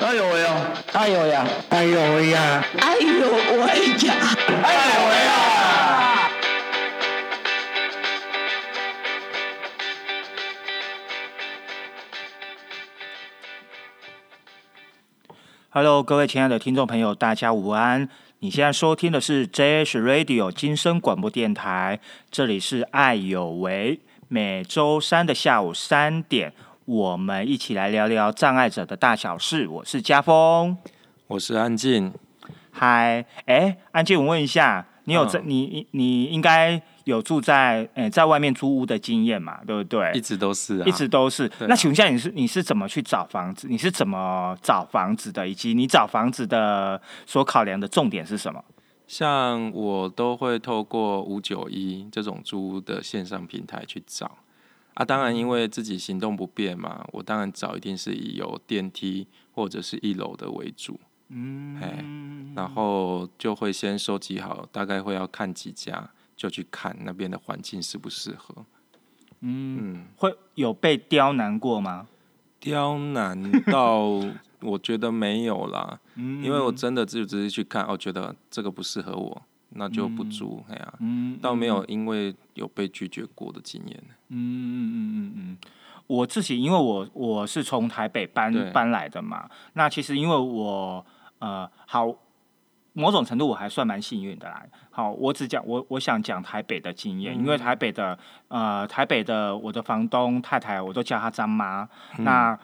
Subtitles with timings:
[0.00, 0.72] 哎呦喂呀！
[0.92, 1.44] 哎呦呀！
[1.70, 2.64] 哎呦喂呀！
[2.78, 4.14] 哎呦喂呀！
[4.62, 6.30] 哎呦喂呀
[15.70, 18.08] ！Hello，各位亲爱的听众朋友，大家午安！
[18.38, 21.98] 你现在收听的是 JH Radio 金声广播电台，
[22.30, 26.52] 这里是爱有为，每周三的下午三点，
[26.88, 29.68] 我们一起来聊聊障碍者的大小事。
[29.68, 30.74] 我是家峰，
[31.26, 32.10] 我是安静，
[32.70, 39.60] 嗨，哎，安静，我问一下，你有在、嗯你你你应该有住在呃在外面租屋的经验嘛？
[39.66, 40.10] 对不对？
[40.14, 41.44] 一直都是啊，一直都是。
[41.44, 43.68] 啊那请问一下，你是你是怎么去找房子？
[43.68, 45.46] 你是怎么找房子的？
[45.46, 48.64] 以及你找房子的所考量的重点是什么？
[49.06, 54.30] 像我都会透过五九一这种租屋的线上平台去找
[54.98, 55.04] 啊。
[55.04, 60.98] 当然，因为自己行动不便嘛，我当然找一定是以有电梯或者是一楼的为主。
[61.28, 62.04] 嗯，哎，
[62.56, 68.64] 然后就会先收集好，大概会要看几家，就去看那边的环境适不适合。
[69.40, 72.08] 嗯，会有被刁难过吗？
[72.58, 74.08] 刁难到
[74.62, 80.64] 我觉得没有啦，嗯因为我真的就只是去看，哦，觉得这个不适合我，那就不租。
[80.68, 84.02] 哎呀、嗯倒没有因为有被拒绝过的经验。
[84.28, 85.58] 嗯嗯嗯嗯嗯，
[86.06, 91.04] 我自己因为我我是从台北搬搬来的嘛，那其实因为我
[91.38, 92.14] 呃好。
[92.94, 94.60] 某种程度我还算蛮幸运的啦。
[94.90, 101.88] 好，我只讲我我想讲台北的经验，因为台北的呃台北的我的房东太太我都叫她张妈。
[102.18, 102.58] 那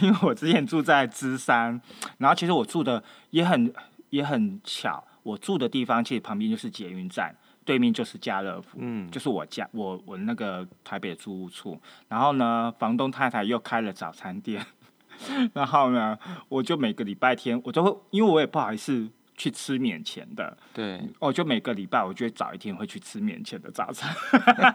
[0.00, 1.80] 因为我之前住在芝山，
[2.18, 3.72] 然后其实我住的也很
[4.10, 8.78] 也很巧，我住的地方其实旁边就是捷运站，对面就是家乐福。
[8.80, 14.64] 嗯，就是我家我我那个台北的租屋处，然后呢，房东太太又开了早餐店，
[15.54, 16.16] 然后呢，
[16.48, 24.14] 我就每个礼拜天我都会，因为我也不好意思去吃免钱的，对，我就每个礼拜我就会早一天会去吃免钱的早餐，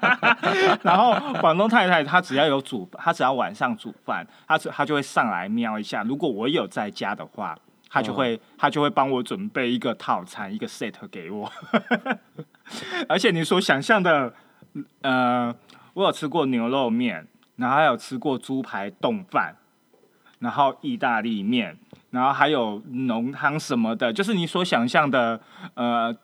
[0.82, 7.56] 然后房东太太她只要有煮，她只要晚上煮饭，她就她就会上来瞄一下，如果我有在家的话。
[7.90, 11.52] 她就会，他就会帮我准备一个套餐，一个 set 给我。
[13.10, 14.32] 而且你所想象的，
[15.02, 15.54] 呃，
[15.96, 19.56] 我有吃过牛肉面，然后还有吃过猪排冻饭，
[20.38, 21.80] 然后意大利面，
[22.12, 25.42] 然后还有浓汤什么的，就是你所想象的，
[25.74, 26.16] 呃，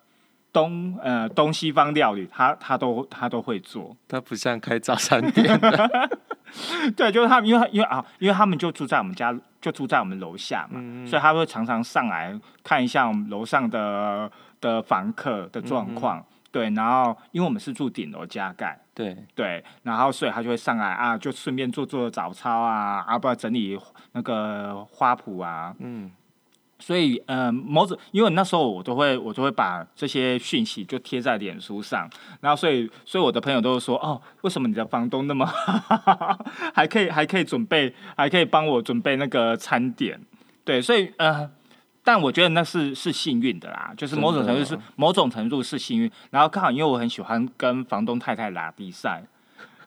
[0.53, 3.97] 东呃东西方料理，他他都他都会做。
[4.07, 6.09] 他不像开早餐店的。
[6.95, 16.23] 对，就是他们，因为因为啊，因为他们就住在我们家，就住在我们楼下嘛，所以他会常常上来看一下我们楼上的的房客的状况。
[16.51, 23.77] 对，然后因为我们是住顶楼加盖，对，对，然后所以他就会上来啊，就顺便做做早操啊，啊，不然整理
[24.13, 26.09] 那个花圃啊，嗯，
[26.79, 32.09] 所以呃，某种因为那时候我都会我都会把这些讯息就贴在脸书上，
[32.41, 35.45] 然后所以所以我的朋友都说哦，为什么你的房东那么
[36.73, 40.19] 还可以还可以准备还可以帮我准备那个餐点，
[40.63, 41.49] 对，所以呃。
[42.07, 49.23] 但我觉得那是是幸运的啦，就是某种程度是某种程度是幸运，然后刚好因为我很喜欢跟房东太太拉比赛，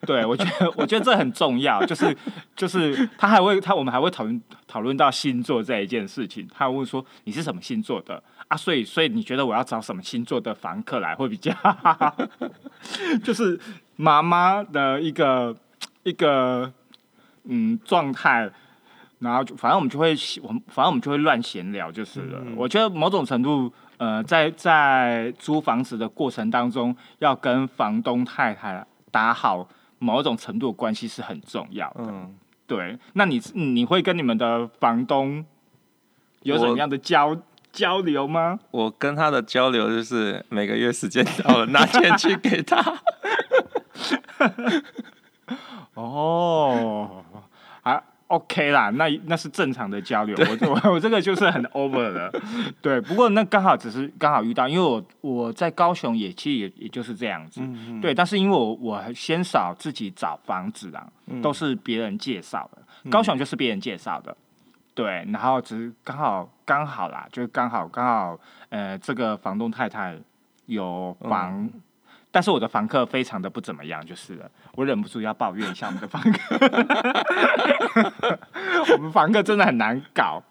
[0.07, 2.17] 对我觉得我觉得这很重要，就是
[2.57, 8.57] 就是他还会他我们还会讨论讨论到星座这一件事情，他会问说你是什么星座的啊？
[8.57, 12.17] 所以所以你觉得我要找什么星座的房客来会比较好，
[13.23, 13.59] 就是
[13.97, 15.57] 妈妈的一个
[16.03, 16.73] 一个
[17.45, 18.51] 嗯状态。
[19.21, 22.41] 然后就反正我们就会，我们反正我们就会乱闲聊就是了。
[22.55, 32.05] 我觉得某种程度，呃，在在租房子的过程当中，要跟房东太太打好某种程度的关系是很重要的。
[32.07, 32.35] 嗯，
[32.67, 35.45] 对，那你你会跟你们的房东
[36.43, 37.37] 有什么样的交
[37.73, 38.59] 交流吗？
[38.71, 42.83] 我跟他的交流就是每个月时间到了拿钱去给他。
[45.95, 47.28] 哦，啊
[48.29, 50.37] ，OK 啦，那那是正常的交流。
[50.39, 52.33] 我我我这个就是很 over 了，
[52.81, 53.01] 对。
[53.01, 57.61] 不过那刚好只是刚好遇到，因为我我在高雄也其实也也就是这样子，
[58.01, 58.15] 对。
[58.15, 61.07] 但是因为我我先少自己找房子啦，
[61.43, 64.37] 都是别人介绍的，高雄就是别人介绍的。
[64.95, 70.17] 对，然后只是刚好刚好啦，就是刚好刚好，呃，这个房东太太
[70.67, 71.71] 有房，
[72.31, 76.39] 但是我的房客非常的不怎么样，就是了， 我忍不住要抱怨一下我们的房客，
[78.93, 80.43] 我们房客真的很难搞。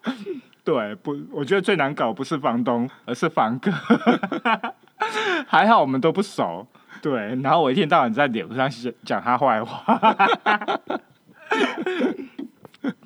[0.64, 3.72] 对，不，我觉得最难搞不是房东，而是房客。
[5.46, 6.66] 还好我们都不熟，
[7.00, 7.34] 对。
[7.42, 8.68] 然后我一天到晚在脸上
[9.04, 10.78] 讲他坏话，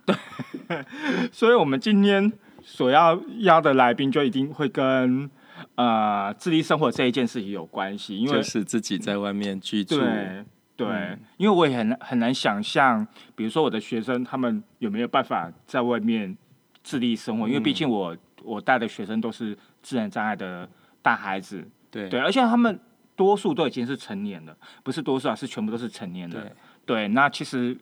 [0.05, 0.17] 对。
[1.31, 2.33] 所以我们今天
[2.63, 5.31] 所要邀的来宾就一定会跟
[5.75, 10.45] 呃自立生活这一件事情有关系，因为就是自己在外面居住，对
[10.77, 11.19] 对，嗯。
[11.37, 16.37] 因为我也很难很难想象，比如说我的学生他们有没有办法在外面
[16.83, 20.69] 自立生活，因为毕竟我我带的学生都是智能障碍的
[21.01, 22.09] 大孩子，对。
[22.09, 22.79] 对，而且他们
[23.17, 26.43] 多数都已经是成年了，不是多数啊，是全部都是成年人。
[26.43, 26.53] 对。
[26.85, 27.77] 对，那其实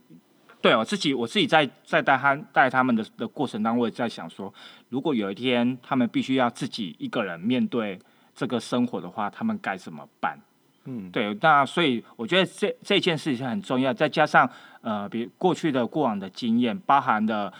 [0.62, 4.52] 对我自己，我自己在在带他带他们的的过程当中，我也在想说，
[4.88, 7.98] 如果有一天他们必须要自己一个人面对
[8.34, 10.38] 这个生活的话，他们该怎么办？
[10.84, 17.52] 嗯，对，那所以我觉得这这件事情很重要，再加上呃，比过去的过往的经验，包含的，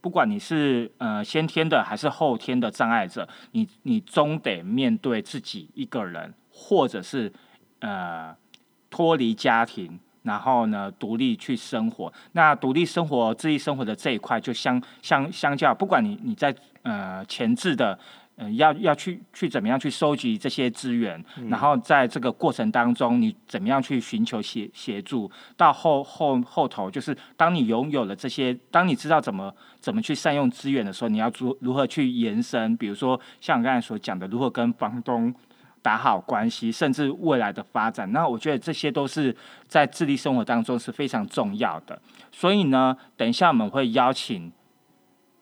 [0.00, 7.32] 不管你是呃先天的还是后天的障碍者，你你终得面对自己一个人，或者是
[7.80, 8.34] 呃
[8.88, 12.12] 脱离家庭，然后呢独立去生活。
[12.32, 17.98] 那独立生活、自立生活的这一块，就相相相较，不管你你在呃前置的。
[18.42, 25.30] 嗯，要要去去怎么样去收集这些资源，然后在这个过程当中，你怎么样去寻求协协助？
[25.58, 32.74] 到后后后头，就是当你拥有了这些，当你知道怎么怎么去善用资源的时候，你要如如何去延伸？
[32.78, 35.34] 比如说像我刚才所讲的，如何跟房东
[35.82, 38.10] 打好关系，甚至未来的发展。
[38.12, 39.34] 那我觉得这些都是
[39.66, 42.00] 在智力生活当中是非常重要的。
[42.30, 44.52] 所以呢，等一下我们会邀请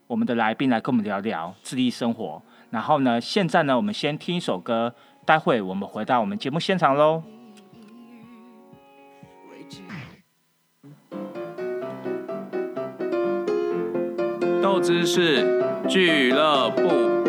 [0.07, 2.41] 我们的来宾来跟我们聊聊智力生活。
[2.71, 4.95] 然后呢，现在呢，我们先听一首歌，
[5.25, 7.23] 待会我们回到我们节目现场喽。
[14.63, 17.28] 豆知识俱乐部。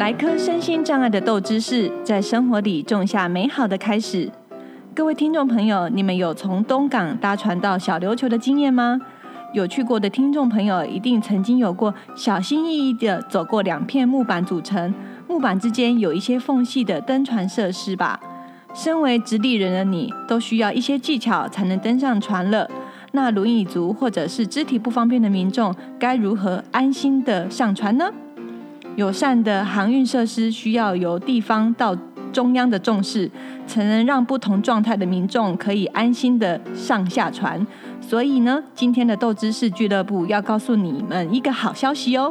[0.00, 4.32] 来颗身心障碍的豆知识，在生活里种下美好的开始。
[4.94, 8.98] 各位听众朋友，你们有从东港搭船到小琉球的经验吗？
[9.52, 14.94] 有去过的听众朋友，一定曾经有过小心翼翼的走过两片木板组成、
[15.28, 18.18] 木板之间有一些缝隙的登船设施吧？
[18.72, 22.66] 身为直立人的你，都需要一些技巧才能登上船了。
[23.12, 28.10] 那轮椅族或者是肢体不方便的民众，该如何安心的上船呢？
[29.00, 31.96] 友善的航运设施需要由地方到
[32.30, 33.30] 中央的重视，
[33.66, 37.66] 才能让不同状态的民众可以安心的上下船。
[37.98, 42.30] 所以呢，今天的豆知识俱乐部要告诉你们一个好消息哦。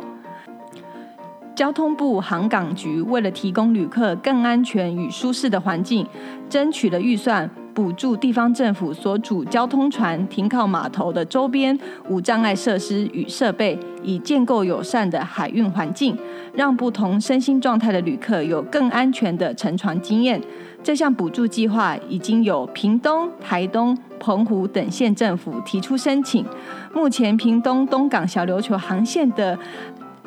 [1.55, 6.05] 交通部航港局为了提供旅客更安全与舒适的环境，
[6.47, 11.77] 争取了预算，补助地方政府所主交通船停靠码头的周边
[12.09, 16.17] 无障碍设施与设备，以建构友善的海运环境，
[16.53, 20.41] 让不同身心状态的旅客有更安全的乘船经验。
[20.81, 26.45] 这项补助计划已经有屏东、台东、澎湖等县政府提出申请，
[26.93, 29.57] 目前屏东东港小琉球航线的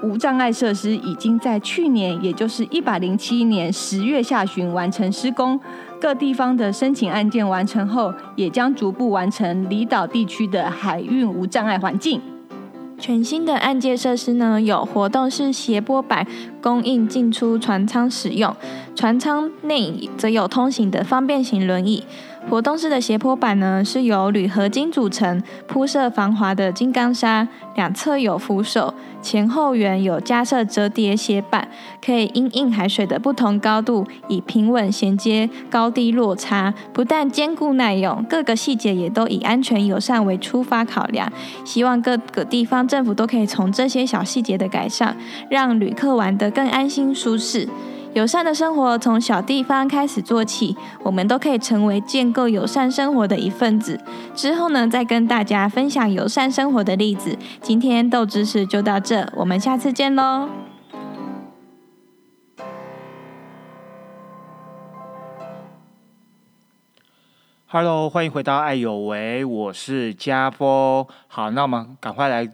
[0.03, 5.59] 无障碍设施已经在去年，也就是一百零七年十月下旬完成施工。
[6.03, 12.21] 各地方的申请案件完成后，也将逐步完成离岛地区的海运无障碍环境。
[12.99, 16.27] 全新的按键设施呢，有活动式斜波板
[16.61, 18.53] 供应进出船舱使用，
[18.97, 22.03] 船舱内则有通行的方便型轮椅。
[22.51, 31.69] 活动式的斜坡板呢，是由铝合金组成，铺设防滑的金刚砂，两侧有扶手，前后缘有加设折叠斜板，
[32.05, 36.75] 可以因应海水的不同高度，以平稳衔接高低落差。
[36.93, 41.33] 不但坚固耐用，各个细节也都以安全友善为出发考量。
[41.65, 45.17] 希望各个地方政府都可以从这些小细节的改善，
[45.49, 47.67] 让旅客玩得更安心舒适。
[48.15, 53.99] 友善的生活从小地方开始做起，我们都可以成为建构友善生活的一份子。
[54.35, 57.39] 之后呢，再跟大家分享友善生活的例子。
[57.63, 60.47] 今天豆知识就到这，我们下次见喽。
[67.67, 71.07] Hello，欢迎回到爱有为，我是家峰。
[71.29, 72.47] 好，那我们赶快来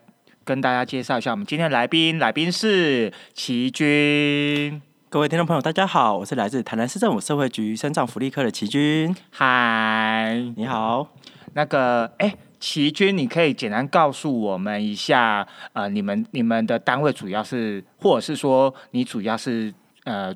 [0.44, 4.80] 跟大家介绍一下我们今天的来宾，来宾是齐军。
[5.10, 9.16] 各位听众朋友，大家好，我是来自台南市政府社会局生障福利科的齐军。
[9.30, 11.08] 嗨，你好，
[11.54, 19.72] 那个，哎，齐军，你可以简单告诉我们一下，呃，你们你们的单位主要是，或者是说你主要是
[20.04, 20.30] 呃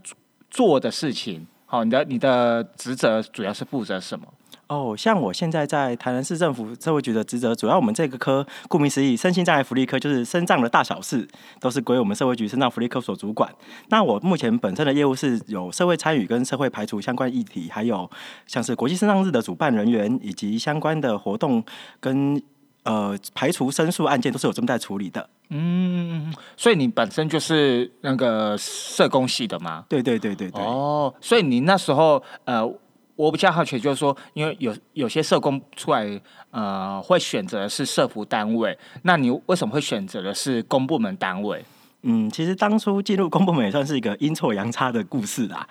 [0.51, 4.27] 做的事情，好，你的你的职责主要是负责什么？
[4.73, 11.29] 哦，像我现在在台南市政府社会局的职责，主要我们这个科，顾名思义，身心障碍福利科就是身障的大小事，
[11.61, 13.53] 都是归我们社会局身障福利科所主管。
[13.89, 18.11] 那我目前本身的业务是有社会参与跟社会排除相关议题，还有
[18.47, 21.63] 像是国际身障日的主办人员，以及相关的活动
[22.01, 22.43] 跟
[22.85, 25.29] 呃排除申诉案件都是有这么在处理的。
[25.51, 29.85] 嗯，所以你本身就是那个社工系的吗？
[29.89, 30.63] 对对对对对。
[30.63, 32.67] 哦，所以你那时候呃，
[33.17, 41.65] 我比较好奇，就是说，因为有有些社工出来呃，会选择是社服单位，那你为什么会选择的是公部门单位？
[42.05, 45.65] 嗯，其实当初进入公部门也算是一个阴错阳差的故事啦，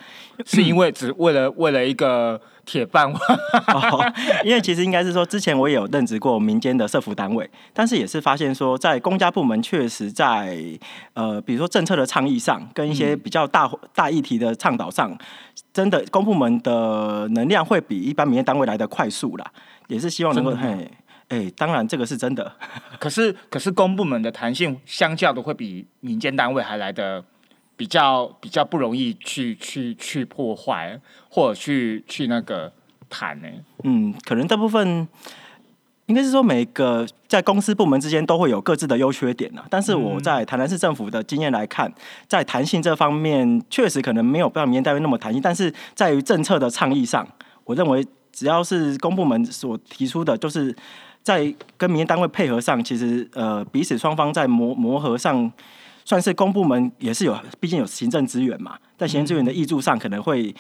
[0.46, 2.40] 是因为只为了为了一个
[2.72, 3.22] 铁饭碗。
[3.68, 4.14] 哦，
[4.46, 10.58] 因为其实应该是说，之前我也有任职过民间的社服单位，但是也是发现说，在公家部门确实在
[11.14, 15.14] 呃，比如说政策的倡议上，跟一些比较大大议题的倡导上，
[15.74, 19.52] 真的公部门的能量会比一般民间单位来的快速啦，
[19.88, 20.90] 也是希望能够嘿。
[21.28, 22.52] 哎，当然这个是真的。
[23.00, 27.24] 可是，可是公部门的弹性相较的会比民间单位还来的
[27.82, 32.72] 比较比较不容易去去去破坏，或者去去那个
[33.10, 33.48] 谈呢？
[33.84, 35.08] 嗯，可能大部分
[36.06, 39.64] 应该是说每个在公司部门之间都会有各自的优缺点呢。
[39.68, 41.92] 但是我在台南市政府的经验来看，
[42.28, 47.28] 在弹性这方面确实可能没有办民间单位那么弹性，但是在于政策的倡议上，
[47.64, 50.76] 我认为只要是公部门所提出的，就是。
[51.24, 55.52] 在跟民间单位配合上，其实呃彼此双方在磨磨合上，
[56.12, 60.54] 算是公部门也是有，毕竟有行政资源嘛，在行政资源的挹注上，可能会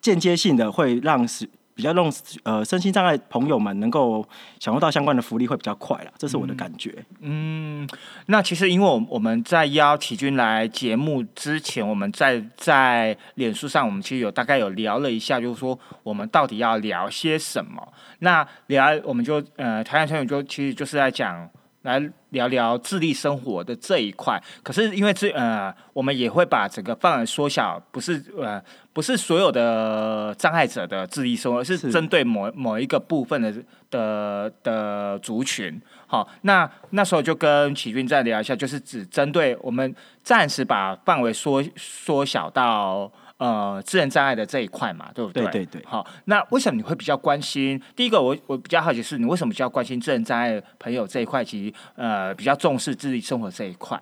[0.00, 4.28] 间接性的会让是比较让呃身心障碍朋友们能够
[4.58, 6.92] 享受到相关的福利会比较快了，这是我的感觉。
[7.20, 7.88] 嗯，
[8.26, 17.80] 那其实因为我我们在邀启军来节目之前，我们在在脸书上，我们其实有大概有聊了一下，就是说我们到底要聊些什么。
[18.18, 21.48] 那聊，我们就呃，台湾朋友就其实就是在讲
[21.82, 24.42] 来聊聊自立生活的这一块。
[24.62, 33.54] 可是因为这呃，我们也会把整个范围缩小，不是呃，不是所有的障碍者的自立生活，是针对某某一个部分的
[33.90, 35.80] 的的族群。
[36.06, 43.10] 好，那那时候就跟启军再聊一下，就是只针对我们暂时把范围缩缩小到。
[43.40, 45.42] 呃，智能障碍的这一块嘛，对不对？
[45.44, 45.82] 对对对。
[45.86, 47.80] 好，那为什么你会比较关心？
[47.96, 53.98] 第一个，我我比较好奇是，你为什么比较关心智能障碍朋友这一块，及呃比较重视自己生活这一块？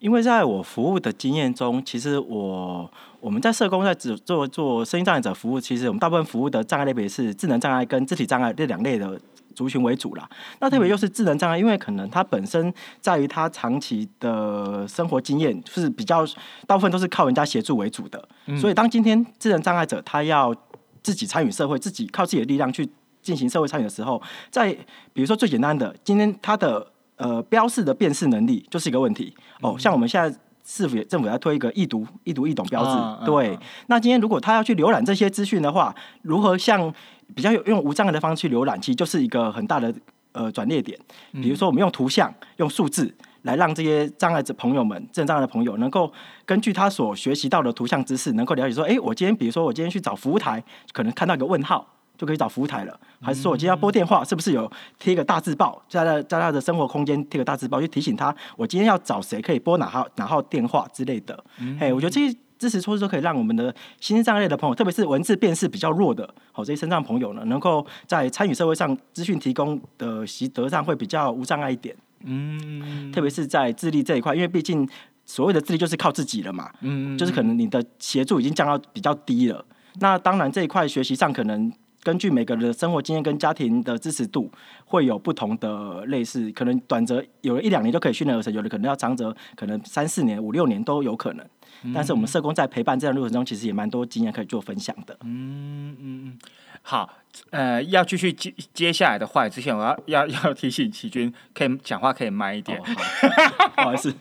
[0.00, 9.20] 因为在我服务的经验中，其实我我们在社工在只做做声音障碍者服务，其实我们大部分服务的障碍类别是智能障碍跟肢体障碍这两类的。
[9.58, 10.28] 族群为主啦，
[10.60, 16.24] 那特别又是智能障碍，因为可能他本身在于他长期的生活经验是比较
[16.64, 20.54] 大部分都是靠人家协助为主的，所以当今天智能障碍者他要
[21.02, 22.88] 自己参与社会，自己靠自己的力量去
[23.20, 24.72] 进行社会参与的时候，在
[25.12, 26.86] 比如说最简单的，今天他的
[27.16, 36.92] 呃标示的辨识能力就是一个问题哦，像我们现在市府政府在推一个易读易读易懂标志，对，那今天如果他要去浏览这些资讯的话，如何像
[37.34, 39.94] 比较有用无障碍的方式去浏览，其实就是一个很大的
[40.32, 40.98] 呃转捩点。
[41.32, 46.12] 比如说，我们用图像、用数字来让这些障碍者朋友们、正障碍的朋友，能够
[46.44, 61.44] 根据他所学习到的图像知识，能够了解说：哎，我今天比如说我今天去找服务台，可能看到一个问号，就可以找服务台了；还是说我今天要拨电话，是不是有贴一个大字报，在他在他的生活空间贴个大字报，就提醒他我今天要找谁，可以拨哪号哪号电话之类的。
[61.78, 62.36] 哎，我觉得这些。
[62.58, 71.94] 支持措施都可以让我们的心障类的朋友，特别是文字辨识比较弱的，好这些身障朋友呢，能够在参与社会上资讯提供的习得上会比较无障碍一点。
[72.24, 74.88] 嗯，特别是在智力这一块，因为毕竟
[75.24, 76.68] 所谓的智力就是靠自己了嘛。
[76.80, 79.64] 嗯就是可能你的协助已经降到比较低了。
[80.00, 81.72] 那当然这一块学习上，可能
[82.02, 84.50] 根据每个人的生活经验跟家庭的支持度，
[84.84, 91.46] 会有不同的类似，可能短则有了一两年就可以训练而成，有的可能要长则可能三四年、五六年都有可能。
[91.94, 95.16] 但是我们社工在陪伴这样过程中，其实也蛮多经验可以做分享的。
[95.24, 96.38] 嗯嗯嗯，
[96.82, 97.08] 好，
[97.50, 102.80] 呃，要继续接接下来的话之前，我要要要提醒齐军，可以讲话可以慢一点。
[103.76, 104.12] 不好意思，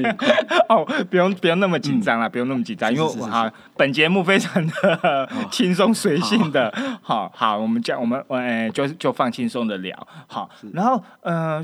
[0.68, 6.72] 哦，不用不用那么紧张了，不用那么紧张，因为好，本节目非常的 轻松随性的。
[7.00, 10.08] 好好，我们讲我们呃，就就放轻松的聊。
[10.26, 11.62] 好，然后呃，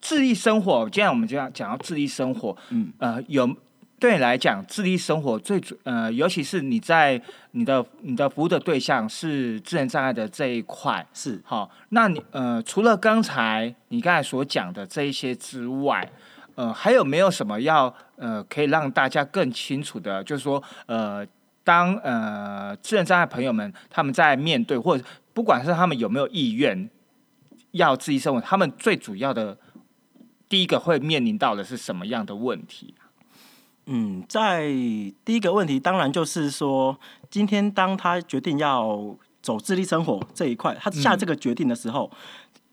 [0.00, 2.56] 自立生活，今天我们就要讲到自立生活。
[2.70, 3.54] 嗯呃，有。
[4.00, 11.70] 对你来讲，自立生活最主呃，尤其是你在你的你的服务的对象是智能障碍的这一块，是好。
[11.90, 16.10] 那你呃，除了刚才你刚才所讲的这一些之外，
[16.54, 21.26] 呃，还有没有什么要呃，可以让大家更清楚的，就是说呃，
[21.62, 25.04] 当呃智能障碍朋友们他们在面对或者
[25.34, 26.88] 不管是他们有没有意愿
[27.72, 29.58] 要自立生活，他们最主要的
[30.48, 32.94] 第一个会面临到的是什么样的问题？
[33.92, 34.68] 嗯，在
[35.24, 36.96] 第一个问题，当然就是说，
[37.28, 42.08] 今天当他决定要走自立生活这一块，他下这个决定的时候，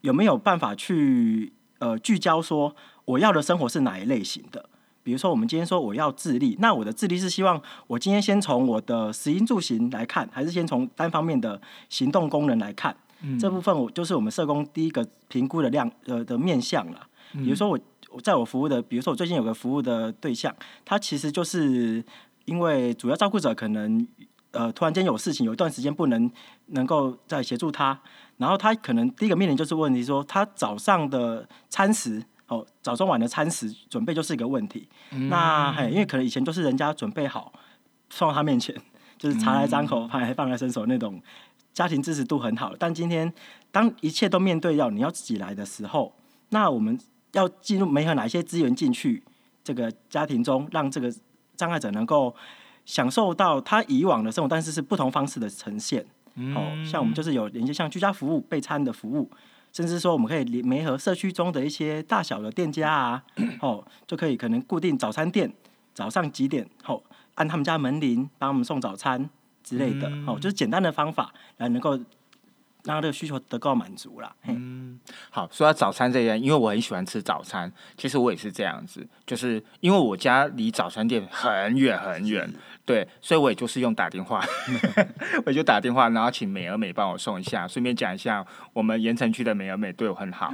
[0.02, 4.70] 有没有办法去呃聚焦说我要的生活是哪一类型的？
[5.02, 11.60] 比如说，我们今天说我要自立，那我的自立是希望我今天先从我的食衣住行来看，还是先从单方面的
[11.90, 12.96] 行动功能来看？
[13.40, 17.08] 这部分我就是我们社工第一个评估的量呃的面向了。
[17.32, 17.80] 比如说我我
[18.22, 20.56] 在我服务的，比如说我最近有个服务的对象，
[20.86, 22.04] 他其实就是
[22.46, 24.08] 因为主要照顾者可能
[24.52, 26.30] 呃突然间有事情，有一段时间不能
[26.68, 28.00] 能够再协助他，
[28.38, 32.24] 然后他可能第一个面临就是问题说，他早上的餐食。
[32.50, 34.88] 哦，早中晚的餐食准备就是一个问题。
[35.30, 37.52] 那嘿，因为可能以前都是人家准备好
[38.10, 38.74] 送到他面前，
[39.18, 41.22] 就是茶来张口，饭来放在伸手那种
[41.74, 42.74] 家庭支持度很好。
[42.80, 43.34] 但今天
[43.70, 46.14] 当一切都面对要你要自己来的时候，
[46.48, 46.98] 那我们
[47.34, 49.24] 要进入没有哪些资源进去
[49.64, 51.14] 这个家庭中，让这个
[51.56, 52.36] 障碍者能够
[52.86, 56.06] 享受到他以往的生活，但是是不同方式的呈现。
[56.56, 59.30] 哦，像我们就是有连接像居家服务备餐的服务。
[59.74, 63.24] 甚至说，我们可以联合社区中的一些大小的店家啊，
[63.62, 65.52] 哦，就可以可能固定早餐店
[65.94, 67.00] 早上几点，哦，
[67.36, 69.30] 按他们家门铃帮我们送早餐
[69.64, 72.00] 之类的，哦，就是简单的方法来能够
[72.88, 74.34] 让这个需求得到满足了。
[74.48, 82.50] 嗯，好，说到早餐这样，因为我很喜欢吃早餐，其实我也是这样子，就是因为我家离早餐店很远很远。
[82.86, 84.42] 对，所以我也就是用打电话，
[85.46, 87.68] 我就打电话，然后请美而美帮我送一下。
[87.68, 90.54] 顺便讲一下，我们盐城区的美而美对我很好。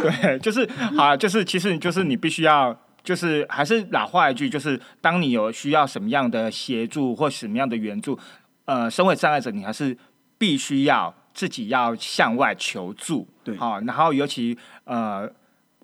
[0.00, 2.74] 对，就是好，就是其实就是你必须要，
[3.04, 8.18] 就是还是老话一句，就是当你有需要什么样的协助或什么样的援助，
[8.64, 9.96] 呃，身为障碍者，你还是
[10.38, 13.26] 必须要自己要向外求助。
[13.44, 15.30] 对，好，然后尤其呃。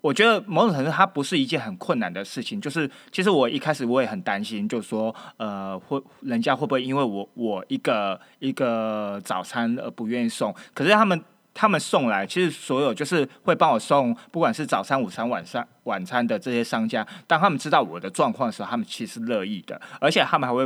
[0.01, 10.55] 我觉得某种程度它不是一件很困难的事情，就是其实我一开始我也很担心，就是说呃会人家会不会因为我我一个一个早餐而不愿意送？
[10.73, 11.21] 可是他们
[11.53, 20.65] 他们送来，其实所有就是会帮我送，不管是早餐、午餐、晚上晚餐的这些商家，当他们知道我的状况的时候，他们其实乐意的，而且他们还会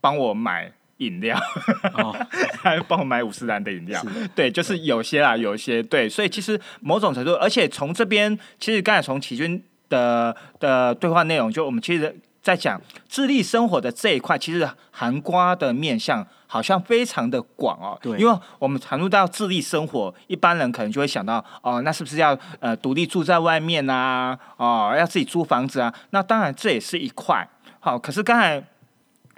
[0.00, 0.72] 帮我买。
[0.98, 1.36] 饮料，
[2.62, 4.00] 还帮我买五十兰的饮料，
[4.34, 5.82] 对，就是有些啦，有些。
[5.82, 24.38] 对，所以其实某种程度，而且从这边，其实刚才从启军的的对话内容，就我们其实在讲自立生活的这一块，其实含瓜的面向好像非常的广哦，对，因为我们谈论到自立生活，一般人可能就会想到哦，那是不是要呃独立住在外面啊？
[24.56, 25.92] 哦，要自己租房子啊？
[26.10, 27.48] 那当然这也是一块，
[27.80, 28.62] 好，可是刚才。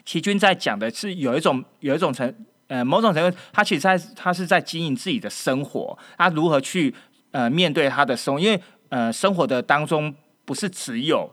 [0.07, 2.33] 齐军在讲的是有一种有一种成
[2.69, 6.95] 呃某种程度，他其实在他是在经营自己的生活，他如何去
[7.33, 10.15] 呃面对他的生活，因为呃生活的当中
[10.45, 11.29] 不是只有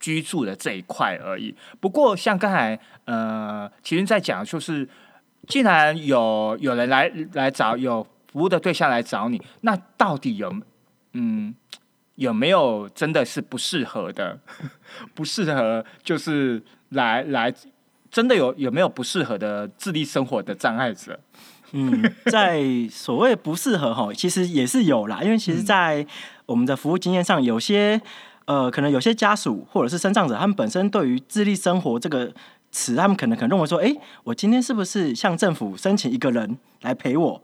[0.00, 1.54] 居住的这一块而已。
[1.78, 4.88] 不过像刚才呃齐军在讲，就是
[5.46, 10.52] 既然有有人来来找有服务的对象来找你，那到底有
[11.12, 11.54] 嗯
[12.16, 14.36] 有没有真的是不适合的？
[15.14, 17.54] 不适合就是来来。
[18.10, 21.18] 真的有有没有不适合的自立生活的障碍者？
[21.72, 25.20] 嗯，在所谓不适合哈，其实也是有啦。
[25.22, 26.06] 因为其实，在
[26.46, 28.00] 我们的服务经验上，有些
[28.44, 32.32] 呃，可能有些家属或者是身障者，他们本身对于自立生活这个
[32.70, 33.92] 词，他们可能可能认为说，哎，
[34.22, 37.42] 我今天是不是向政府申请一个人来陪我？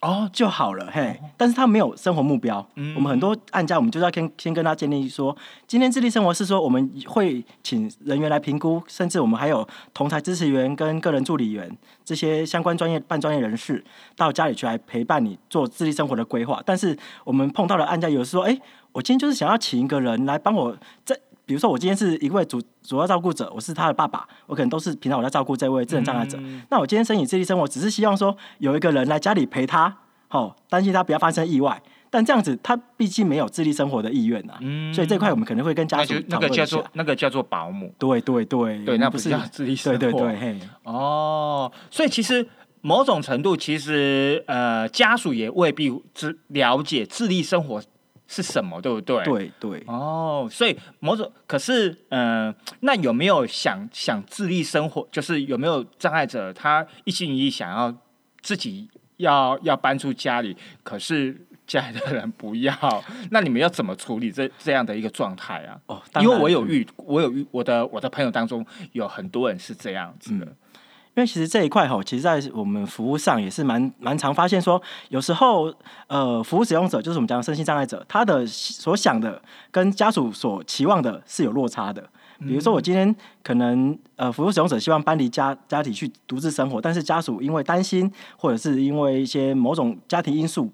[0.00, 2.66] 哦，就好了，嘿，但是他没有生活目标。
[2.76, 5.36] 嗯，我们很多案家，我们就是要先先跟他建立说，
[5.66, 11.70] 今天自立生活是说，我们会请人员来评估，甚至我们还有同台支持员跟个人助理员
[12.02, 13.84] 这些相关专业半专业人士
[14.16, 16.62] 到家里去来陪伴你做自立生活的规划。
[16.64, 18.58] 但是我们碰到的案家，有时说，哎，
[18.92, 21.14] 我今天就是想要请一个人来帮我在。
[21.50, 26.38] 比如说，我今天是一位主主要照顾者，我是他的爸爸，我可能都是平常我在照顾这位智能障碍者。
[26.68, 29.92] 那我今天申请自立生活，只是希望说有一个人来家里陪他，
[30.28, 31.82] 好担心他不要发生意外。
[32.08, 34.54] 但这样子，他毕竟没有自立生活的意愿呐。
[34.60, 37.92] 嗯，所以这块我们可能会跟家属那个叫做那个叫做保姆。
[37.98, 39.98] 对对对对，那不是叫自立生活。
[39.98, 40.60] 对对对，嘿。
[40.84, 42.46] 哦，所以其实
[42.80, 47.82] 某种程度，其实呃，家属也未必知了解自立生活。
[48.32, 49.24] 是什么，对不对？
[49.24, 49.82] 对对。
[49.88, 55.06] 哦，所以某种可是，嗯，那有没有想想自立生活？
[55.10, 57.92] 就是有没有障碍者，他一心一意想要
[58.40, 62.72] 自己要要搬出家里，可是家里的人不要，
[63.32, 65.80] 那你们要怎么处理这这样的一个状态啊？
[65.86, 70.46] 哦，因为我有遇，我有遇，我的我的朋友当中有很多人是这样子的。
[71.16, 75.72] 因为其实这一块吼，其实在我们服务上也是蛮蛮常发现说，有时候
[76.06, 82.08] 呃，服务使用者就是我们讲的身心障碍者，他的所想的跟家属所期望的是有落差的。
[82.38, 90.72] 比如说我今天可能呃，服务使用者希望搬离家家里去独自生活，但是家属因为担心或者是因为一些某种家庭因素。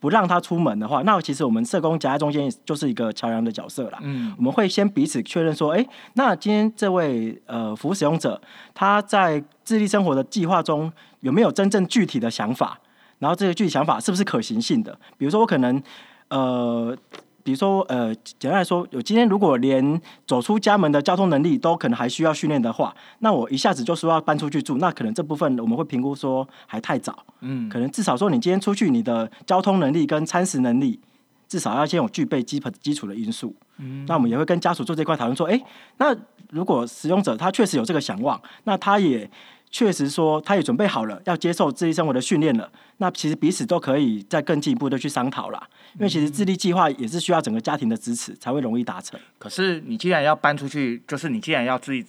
[0.00, 3.98] 不让他出门的话，那其实我们社工夹在中间就是一个桥梁的角色啦。
[4.02, 8.40] 嗯，我们会先彼此确认说，哎，那今天这位呃服务使用者
[8.74, 12.78] 他在自立生活的计划中有没有真正具体的想法？
[13.18, 14.98] 然后这个具体想法是不是可行性的？
[15.16, 15.82] 比如说我可能
[16.28, 16.96] 呃。
[17.42, 27.24] 比如说，呃，简单来说，我今天如果连走出家门的交通能力都可能还需要训练的话，那我一下子就说要搬出去住，那可能这部分我们会评估说还太早。
[27.40, 31.00] 嗯，可能至少说你今天出去，你的交通能力跟餐食能力
[31.48, 33.54] 至少要先有具备基本基础的因素。
[33.78, 35.60] 嗯，那我们也会跟家属做这块讨论说，哎，
[35.98, 36.16] 那
[36.50, 39.28] 如果使用者他确实有这个想望，那他也。
[39.72, 42.70] 确实说，他也准备好了要接受自立生活的训练了。
[42.98, 45.66] 那其实彼此都可以再更进一步的去商讨啦。
[45.94, 49.18] 因为其实自立计划也是需要整个家庭的支持才会容易达成。
[49.38, 52.04] 可是你既然要搬出去，就是你既然要自己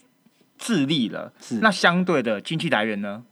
[0.58, 3.23] 自立了，是那相对的经济来源呢，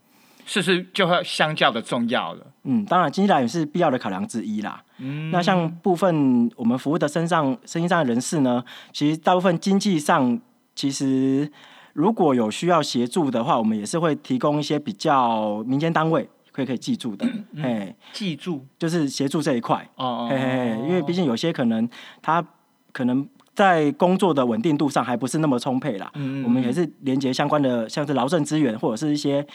[0.46, 2.48] 是不是就会相较的重要了？
[2.64, 4.82] 嗯，当然经济来源是必要的考量之一啦。
[5.00, 8.64] 嗯，那像部分我们服务的身上身心上的人士呢，
[8.94, 10.40] 其实大部分经济上
[10.74, 11.52] 其实。
[11.94, 17.28] 如果有需要协助的话，我们也是会提供一些比较民间单位可以可以记住的，
[17.62, 18.66] 哎，记住。
[18.80, 19.88] 就是协助这一块。
[19.96, 21.88] 哦，嘿嘿，因为毕竟有些可能
[22.22, 22.46] 他
[22.92, 26.12] 可能在工作的稳定度上还不是那么充沛啦，
[26.44, 29.46] 我们也是连接相关的，像是劳政资源或者是一些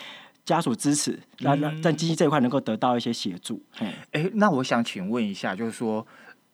[0.44, 3.62] 家属支持，让让在经济这一块能够得到一些协助。
[4.12, 6.06] 哎，那我想请问一下，就是说，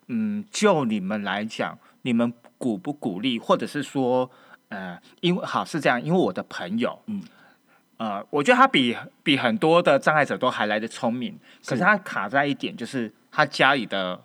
[0.06, 4.30] 嗯，就你们来讲，你们鼓不鼓励，或者是说？
[4.72, 7.22] 呃，因为好是这样，因为我的朋友，嗯，
[7.98, 14.18] 呃，我觉得他比比很多的障碍者都还来的聪明，可是他卡在一点，就是他家里的，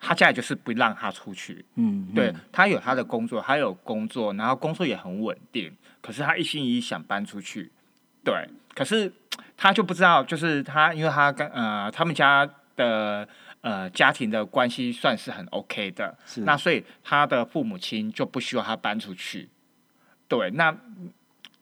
[0.00, 5.70] 他家里就是不让他出去，嗯，对他有他的工作，他有工作，然后工作也很稳定，
[6.00, 7.70] 可是他一心一意想搬出去，
[8.24, 9.12] 对，可是
[9.56, 13.28] 他就不知道，就是他，因为他跟呃他们家的
[13.60, 19.48] 呃家庭的关系算是很 OK 的，那所以他的父母亲就不希望他搬出去。
[20.36, 20.76] 对，那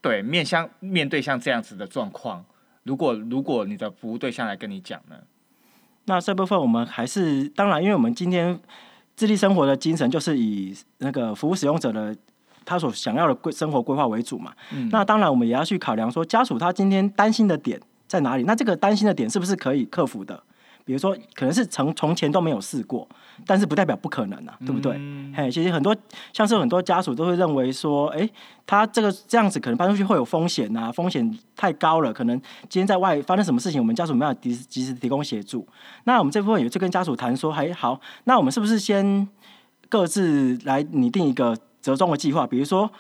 [0.00, 2.44] 对面向面对像这样子的状况，
[2.84, 5.16] 如果如果你的服务对象来跟你讲呢，
[6.06, 8.58] 那这部分我们还是当然，因为我们今天
[9.14, 12.16] 自立生活的精神就是以那个服务使用者的
[12.64, 14.52] 他所想要的规生活规划为主嘛。
[14.90, 20.42] 那当然我们也要去考量说家属他今天担心的点在哪里，那这个担心的点是不是可以克服的？
[20.84, 23.08] 比如说，可能是从从前都没有试过，
[23.46, 25.00] 但是不代表不可能啊，对不对？
[25.34, 25.96] 嘿，其实很多
[26.32, 28.28] 像是很多家属都会认为说，哎，
[28.66, 32.36] 他这个这样子可能搬出去会有风险呐，风险太高了，可能
[32.68, 35.66] 今天在外发生什么事情，我们家属没有及及时提供协助。
[36.04, 39.28] 那我们这部分也就跟家属谈说，还好，那我们是不是先
[39.88, 42.44] 各自来拟定一个折中的计划？
[42.44, 42.90] 比如说，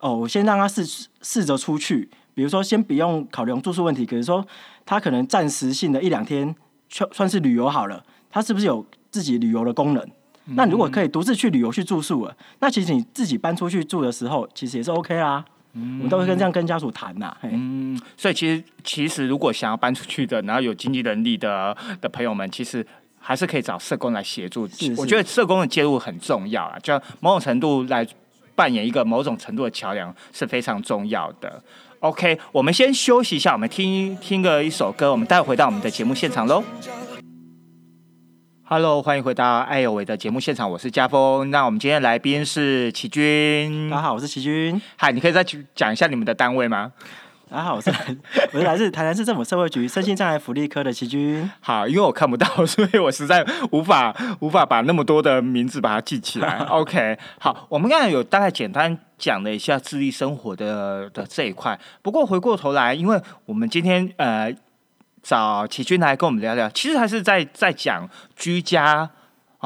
[0.00, 4.46] 哦，我先让他试试着出去，比如说先不用考量住宿问题，比如说
[4.86, 6.56] 他可能暂时性的一两天。
[6.88, 10.06] 算算是旅游好了，它是不是有自己旅游的功能？
[10.50, 15.44] 那如果可以独自去旅游去住宿了，那其实你自己搬出去住的时候，其实也是 OK 啦。
[15.78, 17.36] 嗯我们都会跟这样跟家属谈呐。
[17.42, 22.86] 嗯，所以其实其实如果想要搬出去的，然后有经济能力的的朋友们，其实
[23.18, 24.68] 还是可以找社工来协助。
[24.96, 28.06] 我觉得社工的介入很重要啊，就某种程度来
[28.54, 31.62] 扮演一个某种程度的桥梁是非常重要的。
[32.06, 36.62] OK，我们先休息一下，我们听听个一首歌，我们待会回到我们的节目现场喽。
[38.62, 41.50] Hello，欢迎回到艾有为的节目现场，我是家峰。
[41.50, 44.80] 那我们今天来宾是齐军，大家好，我是齐军。
[44.94, 46.92] 嗨，你可以再讲一下你们的单位吗？
[47.48, 47.88] 大家好，我是
[48.52, 51.48] 我是来自台南市政府社会局身心障碍福利科的齐军。
[51.60, 56.58] 好，因为我看不到，所以我实在无法 无法把那么多的名字把它记起来。
[56.68, 61.78] OK，好，我们刚才有大概简单讲了一下自立生活的的这一块。
[62.02, 64.52] 不过回过头来，因为我们今天呃
[65.22, 69.08] 找齐军来跟我们聊聊，其实还是在在讲居家。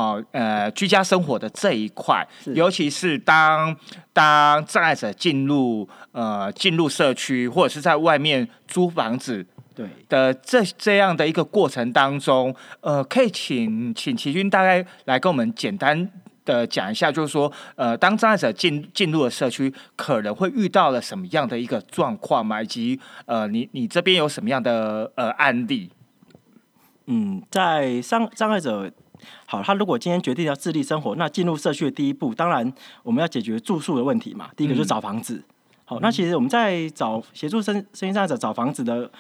[0.01, 3.77] 哦，呃，居家生活的这一块，尤其是当
[4.15, 16.11] 当障碍者进入呃进入社区或者是在外面租房子，对的这这样的一个过程当中，呃，可以请请齐军大概来跟我们简单
[16.47, 22.63] 的讲一下，就是说，呃，当障碍者进进入了社区，可能会遇到了什么样的一个状况吗？
[22.63, 25.91] 以及呃，你你这边有什么样的呃案例？
[27.05, 28.91] 嗯，在障障碍者。
[29.51, 34.49] 好，他如果今天决定要自立生活，那进入社区的第一步，当然我们要解决住宿的问题嘛。
[34.57, 35.43] 第一个就是找房子，
[35.85, 39.11] 好，那其实我们在找协助生生意障碍者找房子的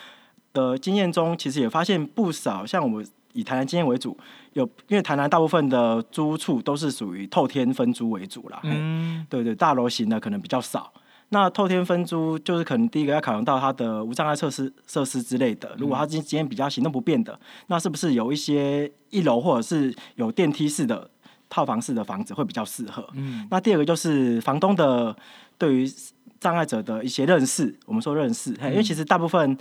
[0.52, 4.16] 的经验中，其实也发现不少，像我们以台南经验为主，
[4.52, 10.92] 有因为台南大部分的租屋处都是属于透天分租为主啦，嗯，对对，大楼型的可能比较少。
[11.30, 15.74] 那透天分租就是可能第一个要考量到它的无障碍设施设施之类的。
[15.78, 21.10] 如果它今今天比较行动不便的，那是不是有一些一楼或者是有电梯式的
[21.48, 23.08] 套房式的房子会比较适合？
[23.14, 23.46] 嗯。
[23.50, 25.16] 那第二个就是房东的
[25.56, 25.90] 对于
[26.38, 29.56] 障碍者的一些认识，我们说认识，因为其实大部分。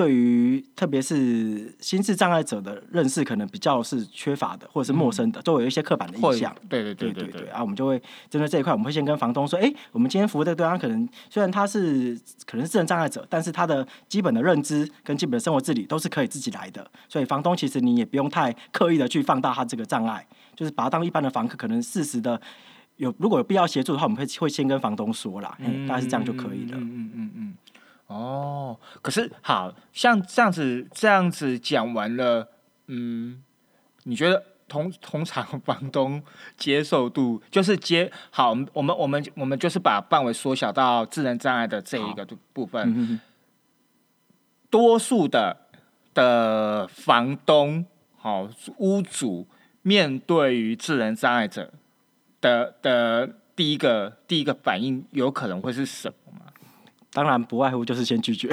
[0.00, 6.56] 对于特别是心智障碍者的认识，可能比较是缺乏的，或者是陌生的，都有一些刻板的印象。
[6.70, 7.48] 对对对对对。
[7.48, 16.90] 啊，我们就会针对这一块，我们会先跟房东说：，哎，我们今天服务的对象可能虽然他是可能是智能障碍者，但是他的基本的认知跟基本的生活自理都是可以自己来的。
[17.06, 22.40] 所以房东其实你也不用太刻意的去放大他这个障碍，就是把他当一般的房客，可能适时的
[22.96, 26.78] 有如果有必要协助的话，我们会会先跟房东说啦，嗯大概是这样就可以了。
[26.78, 27.54] 嗯嗯嗯嗯。
[28.10, 32.48] 哦，可是好像这样子这样子讲完了，
[32.88, 33.42] 嗯，
[34.02, 36.22] 你觉得通通常 房东
[36.56, 42.26] 接受度就是接好，我们我们我们就是把范围缩小到智能障碍的这一个。
[42.52, 43.20] 部分，
[44.68, 45.56] 多数的
[46.12, 49.46] 的房东好屋主
[49.82, 51.72] 面对于智能障碍者
[52.40, 56.49] 的的第一个第一个反应，有可能会是什么吗？
[57.12, 58.48] 当然不外乎就是先拒绝，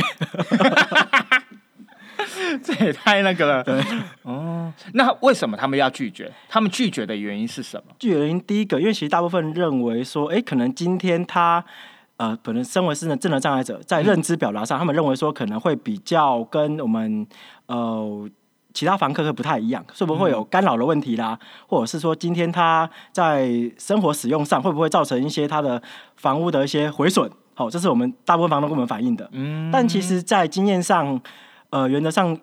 [2.64, 3.64] 这也太那个了。
[3.64, 3.80] 对，
[4.24, 6.32] 哦，那为什么他们要拒绝？
[6.50, 7.94] 他们拒绝的原因是什么？
[8.00, 11.64] 拒绝原因第一个，因为其实大部分认为说，哎，可能今天他
[12.18, 17.28] 呃，可能身为是智能障碍者，在认知表达上，他们认为说可能会比较跟我们
[17.68, 18.28] 呃
[18.74, 21.38] 其他房客会不太一样，会不会有干扰的问题啦？
[21.68, 25.80] 或者是说今天他在生活使用上会不会造成一些他的
[26.16, 27.30] 房屋的一些毁损？
[27.58, 29.28] 好，这是我们大部分房东跟我们反映的。
[29.32, 31.20] 嗯，但其实，在经验上，
[31.72, 32.40] 呃，原则上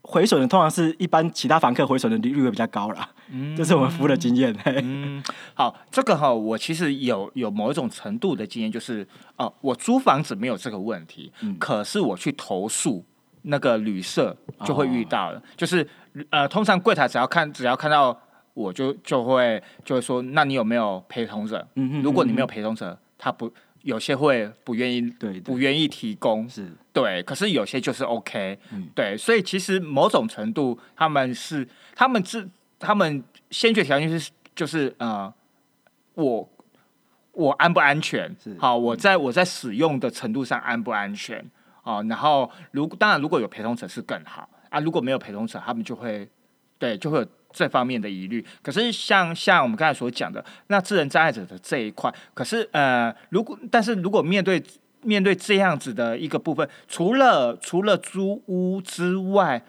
[0.00, 3.06] 毁损的通常是一般其他房客毁损的利率会比较高啦。
[3.30, 4.56] 嗯， 这是我们服务的经验。
[4.64, 5.22] 嗯，
[5.52, 13.04] 好，这个哈，我其实有有某一种程度的经验，就是哦，我租房子没有这个问题，可是我去投诉
[13.42, 15.86] 那个旅社就会遇到了，就是
[16.30, 18.18] 呃，通常柜台只要看只要看到
[18.54, 21.68] 我就就会就会说，那你有没有陪同者？
[21.74, 23.52] 嗯如果你没有陪同者，他不。
[23.82, 27.22] 有些会不愿意，对，不愿意提供，是对。
[27.22, 28.58] 可是有些就是 OK，
[28.94, 29.16] 对。
[29.16, 35.32] 所以其实某种程度，他们是他们是他们先决条件是就是呃，
[36.14, 36.48] 我
[37.32, 38.34] 我安不安全？
[38.58, 41.44] 好，我在我在使用的程度上安不安全？
[41.82, 46.28] 哦，然后如当然如果有陪同者是更好啊，如果没有陪同者，他们就会
[46.78, 47.26] 对就会有。
[47.52, 54.62] 这方面的疑虑，可是像像我们刚才所讲的，那智能障碍者的这一块，可是呃，如果但是如果面对
[55.02, 59.62] 面对这样子的一个部分，除了除了租屋之外，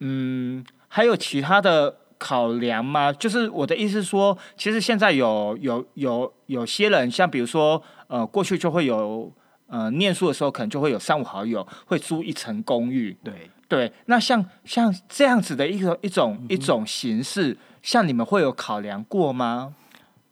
[0.00, 3.12] 嗯，还有其他的考量吗？
[3.12, 9.32] 就是我的意思说，其实现在有有有有些人，像比如说呃，过去就会有
[9.66, 13.50] 呃，念书的时候可能就会有三五好友会租一层公寓，对。
[13.68, 19.74] 对，那像像这样子的一个一种一种形式，像你们会有考量过吗？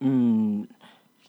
[0.00, 0.66] 嗯，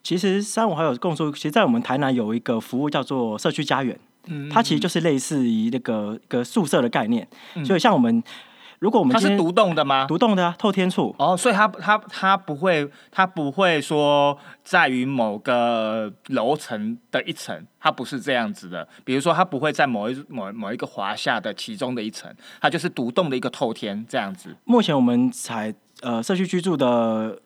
[0.01, 7.27] 其实三五好友共住，其实，在我们台南有一个服务叫做社区家园，嗯，它其实就是类似于那个一个宿舍的概念，
[7.65, 8.23] 所以像我们。
[8.83, 10.05] 如果我们它是独栋的吗？
[10.07, 11.15] 独栋的啊，透天处。
[11.17, 18.85] 哦，所以它它它不会，它不会说在于某个楼层的一层，它不是这样子的。
[19.05, 24.53] 比如说，它不会在某一某某一个华夏的其中的一层，它就是独栋的一个透天这样子。
[24.65, 27.39] 目前我们采呃社区居住的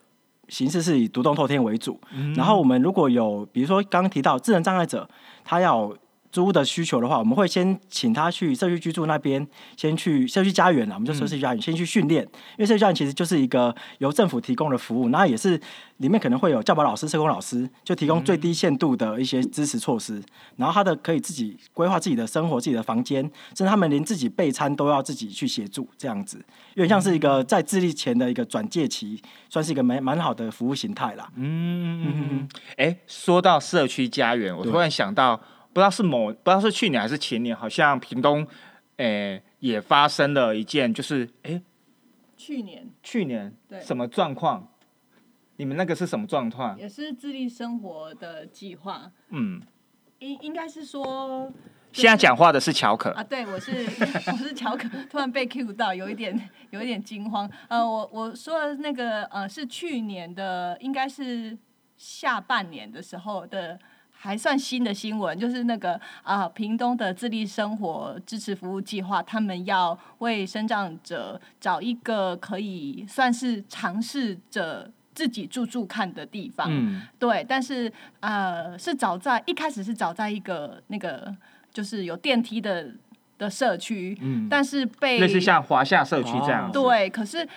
[0.48, 2.02] 形式是以独栋透天为主，
[2.36, 5.08] 然后我们如果有比如说刚刚提到智能障碍者，
[5.46, 5.94] 他要。
[6.32, 15.60] 租的需求的话，我们会先请他去社区居住那边，先去社区家园啊，我们就说社区家园先去训练，因为社区家园其实就是一个由政府提供的服务，那也是
[15.98, 20.22] 里面可能会有教保老师、社工老师，就提供最低限度的一些支持措施，
[20.58, 23.22] 然后他的可以自己规划自己的生活、自己的房间，
[23.56, 26.38] 甚至他们连自己备餐都要自己去协助，这样子，
[26.76, 31.30] 有点像是一个在自立前的一个转介期，算是一个蛮蛮好的服务形态啦。
[31.36, 35.40] 嗯嗯嗯，哎，说到社区家园，我突然想到。
[35.78, 38.48] 不知道是某不知道是去年还是前年，好像屏东，
[38.96, 41.62] 诶也发生了一件，就是诶，
[42.36, 44.68] 去年去年对什么状况？
[45.58, 46.76] 你们那个是什么状况？
[46.80, 49.12] 也是自立生活的计划。
[49.30, 49.62] 嗯，
[50.18, 51.54] 应应该是说，
[51.92, 53.86] 现在讲话的是乔可啊，对我是
[54.34, 57.48] 我是乔可，突然被 Q 到，有一点有一点惊慌。
[57.68, 61.56] 呃，我我说的那个呃是去年的，应该是
[61.98, 63.80] 下半年的时候的。
[64.20, 76.68] 还算新的新闻，就是那个啊、屏东的自立生活支持服务计划，他们要为生长者找一个可以算是尝试着自己住住看的地方。
[76.70, 81.34] 嗯，对，但是呃，是找在一开始是找在一个那个
[81.72, 82.92] 就是有电梯的
[83.38, 86.74] 的社区，嗯但是被类似像华夏社区这样子。
[86.74, 87.48] 对，可是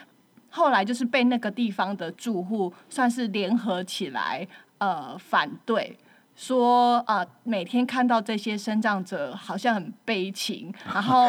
[0.50, 4.46] 后来就是被那个地方的住户算是联合起来，
[4.76, 5.96] 呃，反对。
[6.40, 11.28] 说啊、呃每天看到这些生长者好像很悲情，然后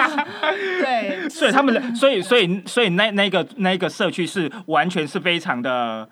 [0.80, 6.08] 对，所以他们的，所以所以所以那那个那个社区是完全是非常的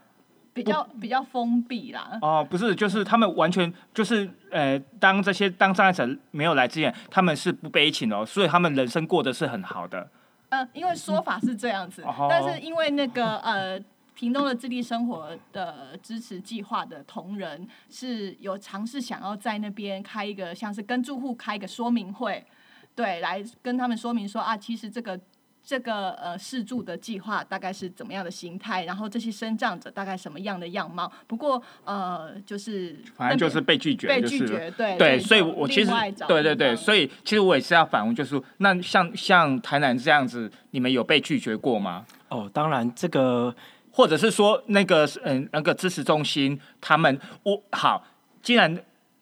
[0.52, 2.18] 比较比较封闭啦。
[2.20, 10.06] 哦，不是，就是他们完全就是呃，当这些当障碍者没有来之前，他们是不悲情的哦，所以他们人生过得是很好的。
[10.50, 13.80] 呃，因为说法是这样子，哦但是因为那个呃，
[14.14, 22.44] 屏东的自立生活的支持计划的同仁是有尝试想要在那边开一个像是跟住户开一个说明会，
[22.94, 25.18] 对，来跟他们说明说啊，其实这个。
[25.62, 31.12] 这个呃试住的计划大概是怎么样的形态，然后这些生长者大概什么样的样貌？
[31.26, 35.90] 不过呃，就是反正就是被拒绝，被拒绝，对对，所以就我其实
[36.26, 42.06] 对对对，所以其实我也是要反问，就是说那像像台南这样子，你们有被拒绝过吗？
[42.30, 43.54] 哦，当然这个
[43.90, 48.04] 或者是说那个嗯那个支持中心，他们我好，
[48.42, 48.78] 既然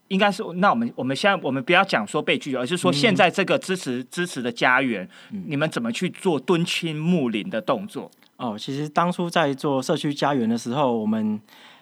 [0.08, 5.08] 应该是那我们我们现在我们不要讲说被拒绝，而是说现在这个支持支持的家园，
[5.46, 8.10] 你们怎么去做敦亲睦邻的动作？
[8.36, 11.40] 哦，其实当初在做社区家园的时候，我们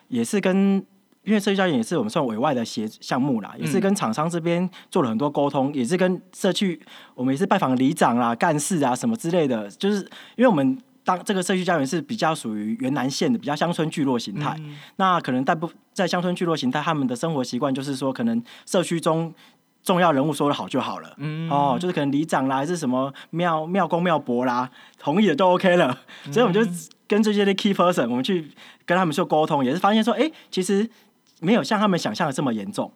[0.08, 0.84] 也是跟。
[1.26, 6.80] 因为社区家园也是我们算委外的协项目啦，也是跟厂商这边做了很多沟通，也是跟社区，
[7.16, 9.68] 我们也是拜访里长啦、干事啊什么之类的。
[9.70, 9.96] 就是
[10.36, 14.60] 因为我们当这个社区家园是比较属于原南县的，比较乡村聚落形态，
[14.96, 19.32] 那可能大部在乡村聚落形态，他们的生活习惯就是说，可能社区中
[19.84, 21.16] 重要人物说的好就好了，
[21.48, 25.96] 哦，就是可能里长啦，还是什么庙庙公庙伯啦，同意了都 OK 了。
[26.32, 26.68] 所以我们就
[27.06, 28.50] 跟这些的 key person，我们去
[28.84, 30.90] 跟他们做沟通，也是发现说，哎、其实
[31.40, 32.92] 没有像他们想象的这么严重。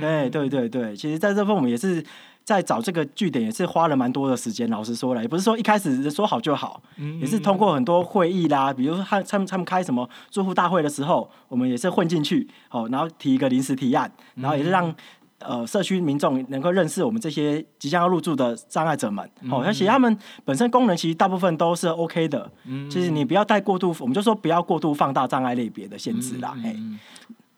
[0.00, 2.04] 对对对对，其实在这部分我们也是
[2.44, 4.68] 在找这个据点，也是花了蛮多的时间。
[4.70, 6.82] 老实说了，也不是说一开始说好就好，
[7.20, 14.94] 也是通过很多会议啦，比如说他他们他们开什么住户大会的时候，我们也是混进去，哦，然后提一个临时提案，然后也是让。
[15.40, 22.50] 呃，社区民众能够认识我们这些即将要入住的障碍者们，哦，而且他们本身功能其实大部分都是 OK 的，
[22.88, 26.74] 就是你不要太过度，我们就说不要过度放大障碍类别的限制啦，哎、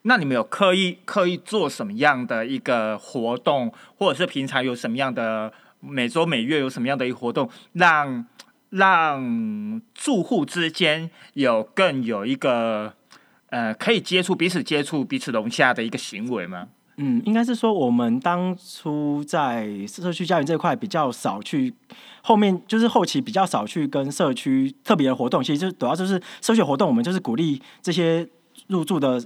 [0.09, 8.25] 那你们有刻意刻意做什么样的一个活动，或者是平常有什么样的每周每月有什么样的一个活动，让
[8.71, 12.95] 让住户之间有更有一个
[13.51, 16.69] 呃可以接触彼此接触彼此融洽的一个行为吗？
[16.99, 21.75] 嗯，应该是说我们当初在社区家园这块比较少去，
[22.23, 28.27] 后面就是后期比较少去跟社区特别的活动，其实就主要就是社区活动，我们就是鼓励这些
[28.69, 29.21] 入住的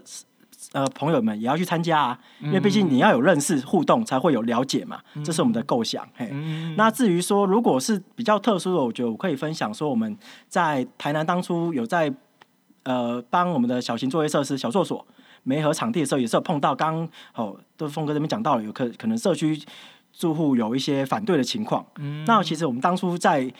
[0.73, 6.09] 呃朋友们也要去参加啊，因为毕竟你要有认识互动，才会有了解嘛，这是我们的构想。
[6.15, 6.31] 嘿，
[6.77, 10.17] 那至于说如果是比较特殊的，我觉得我可以分享说我们
[10.49, 12.13] 在台南当初有在
[12.85, 15.07] 呃帮我们的小型作业设施小作所。
[15.43, 19.59] 媒合场地的时候，也是有碰到刚哦，都峰哥这边讲到了，有可可能社区
[20.13, 21.83] 住户有一些反对的情况。
[21.99, 23.51] 嗯，那其实我们当初在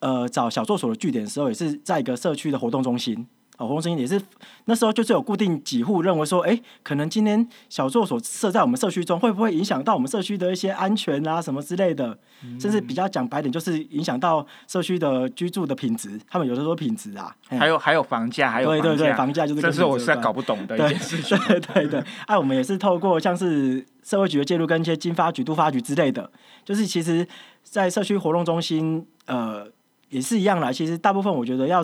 [0.00, 3.26] 呃找小作所的据点的时候，也是在一个社区的活动中心。
[3.56, 4.20] 哦，活动中心也是
[4.64, 12.18] 那时候就是有固定几户认为说，哎，可能今天小作所设在我们社区中，会不会影响到我们社区的一些安全啊什么之类的？
[12.60, 16.20] 甚至比较讲白点，就是影响到社区的居住的品质。
[16.28, 21.38] 他们有的说品质啊，还有还有房价，还有对对对房房价就是这是我实在搞不懂的一对件事情。
[21.46, 26.30] 对 对对，哎、我们也是透过像是社会局的介入，跟一些经发局、都发局之类的，
[26.64, 27.26] 就是其实，
[27.62, 29.66] 在社区活动中心，呃，
[30.10, 30.70] 也是一样啦。
[30.70, 31.82] 其实大部分我觉得要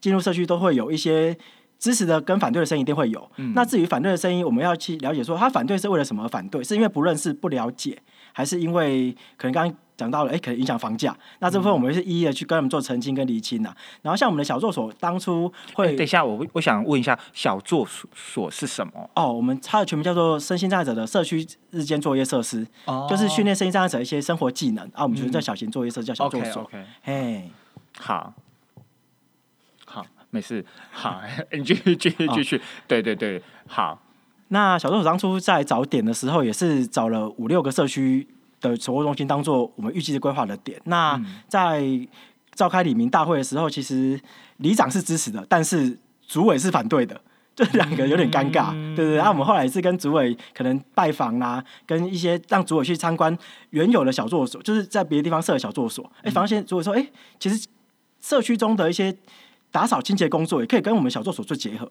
[0.00, 1.36] 进入社区，都会有一些
[1.78, 3.30] 支持的跟反对的声音，一定会有。
[3.54, 6.62] 那至于反对的声音，我们要去了解说，他反对是为了什么而反对？
[6.62, 7.98] 是因为不认识、不了解，
[8.32, 11.16] 还是因为可能刚刚讲到了，哎、可能影响房价？
[11.38, 13.74] 那这部分我们是一一的去跟他们做澄清跟厘清呐。
[14.02, 19.10] 然后像我们的小作所当初会等一下，我我想问一下，小作所所是什么？
[19.14, 25.02] 哦，我们它的全名叫做身心障碍者的社区日间作业设施，哦就是训练身心障碍者一些生活技能啊。
[25.02, 26.62] 我们就是在小型作业设施叫小作 OK 所。
[26.62, 27.50] OK，嘿，
[27.98, 28.34] 好，
[30.30, 31.20] 没事，好，
[31.52, 34.02] 你继续继续继续，对对对，好，
[34.48, 38.26] 那小助手当初在找点的时候，也是找了五六个社区
[38.60, 40.80] 的守护中心当做我们预计的规划的点。
[40.84, 41.84] 那在
[42.54, 44.20] 召开里民大会的时候，其实
[44.58, 47.20] 里长是支持的，但是主委是反对的。
[47.54, 49.16] 这两个有点尴尬，嗯对对对。
[49.16, 53.34] 然后我们后来也是跟主委可能拜访啦、跟一些让主委去参观
[53.70, 56.04] 原有的小作所，就是在别的地方设的小作所。
[56.22, 57.08] 哎、发现主委说，哎、
[57.40, 57.66] 其实
[58.20, 59.16] 社区中的一些
[59.76, 61.86] 打扫清洁工作也可以跟我们小作所做结合。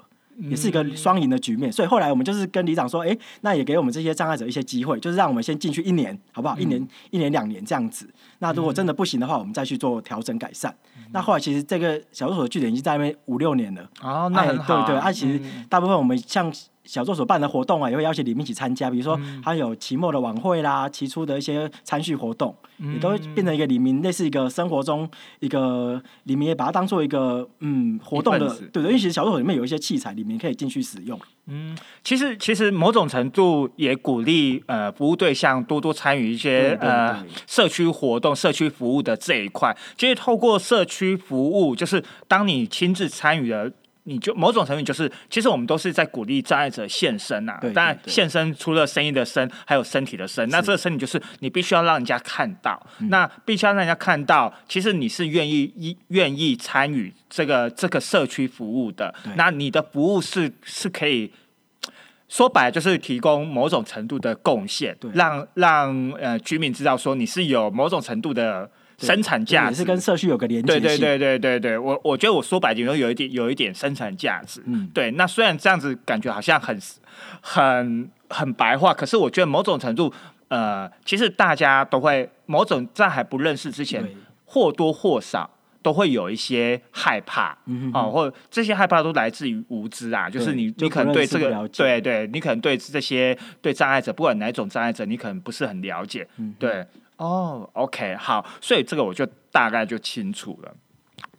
[0.49, 6.57] 也是一个双赢的局面，所以后来我们就是跟里长说，哎、那也给我们这些障碍者一些机会，就是让我们先进去一年，好不好？
[6.57, 8.09] 一年、一年、两年这样子。
[8.39, 10.75] 那如果真的不行的话，我们再去做调整改善。
[11.13, 13.89] 那后来其实这个小作所的据点已经在那边五六年了。
[14.01, 16.51] 哦，那对对，啊，其实大部分我们像
[16.85, 22.55] 小作所办的活动啊，也会邀请里面一起参加，比如说他有期末的晚会啦，期初的一些参叙活动，
[22.93, 25.09] 也都会变成一个里民类似一个生活中
[25.39, 31.19] 一个里民也把它当做一个嗯活动的对对，因为其实小作所里面有一些器材，里面可以进去使用。
[31.47, 39.75] 嗯其实其实某种程度也鼓励呃服务对象多多参与一些呃社区活动、社区服务的这一块。
[39.95, 43.71] 其实透过社区服务，就是当你亲自参与了。
[44.07, 50.47] 你就某种程度就是，其实我们都是在鼓励障碍者现身呐、对对当然，现身除了声音的声，还有身体的身。
[50.49, 59.13] 那这个身体就是你必须要让人家看到，嗯那必须要让人家看到，其实你是愿意一愿意参与这个这个社区服务的。
[59.35, 61.31] 那你的服务是是可以
[62.29, 70.81] 说白了就是提供某种程度的贡献，让让呃居民知道说你是有某种程度的对生产价值，也是跟社区有个连接性。
[70.81, 74.61] 对对对对对对，我我觉得我说白点，有一点有一点生产价值。
[74.65, 75.11] 嗯对。
[75.11, 76.79] 那虽然这样子感觉好像很
[77.41, 80.13] 很很白话，可是我觉得某种程度，
[80.47, 84.03] 呃，其实大家都会某种在还不认识之前，
[84.45, 85.51] 或多或少。
[85.85, 96.83] 都会有一些害怕，嗯哦，或者这些害怕都来自于无知啊，就是你你可能对这个对对，你可能对这些对障碍者，不管哪一种障碍者，你可能不是很了解，嗯对，
[97.17, 100.73] 哦，OK，好，所以这个我就大概就清楚了。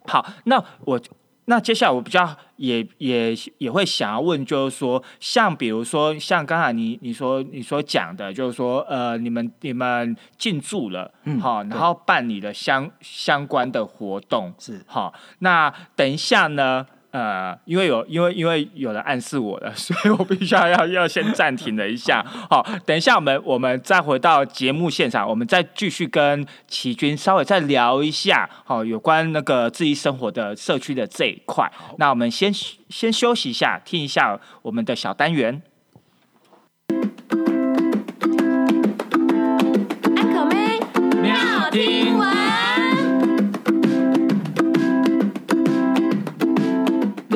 [0.05, 0.99] 好，那我
[1.45, 16.85] 那接下来我比较也也也会想要问，就是说，像比如说像刚才你你说你所讲的，就是说呃，你们你们进驻了，嗯好，然后办理了相相关的活动，是好，那等一下呢？
[17.17, 22.23] 呃，因为有因为因为有人暗示我了，所以我必须要要要先暂停了一下。
[22.47, 31.67] 好，等一下我们我们再回到节目现场，我们再继续跟齐军稍微再聊一下，好，有关那个自己生活的社区的这一块。
[31.97, 35.59] 那我们先先休息一下，听一下我们的小单元。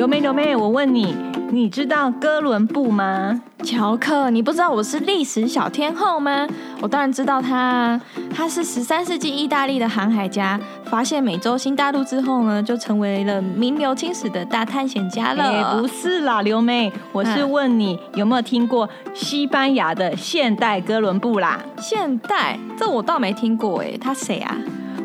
[0.02, 1.14] 刘妹刘妹，我问你，
[1.52, 3.40] 你知道哥伦布吗？
[3.62, 6.44] 乔克，你不知道我是历史小天后吗？
[6.80, 8.00] 我当然知道他啊，
[8.34, 15.52] 他是十三世纪意大利的航海家，发现美洲新大陆之后呢，就成为了名留青史的大探险家了。
[15.52, 21.60] 也，不是啦，刘妹，我是嗯问你有没有听过西班牙的现代哥伦布啦？
[21.78, 24.56] 现代，这我倒没听过哎，他谁啊？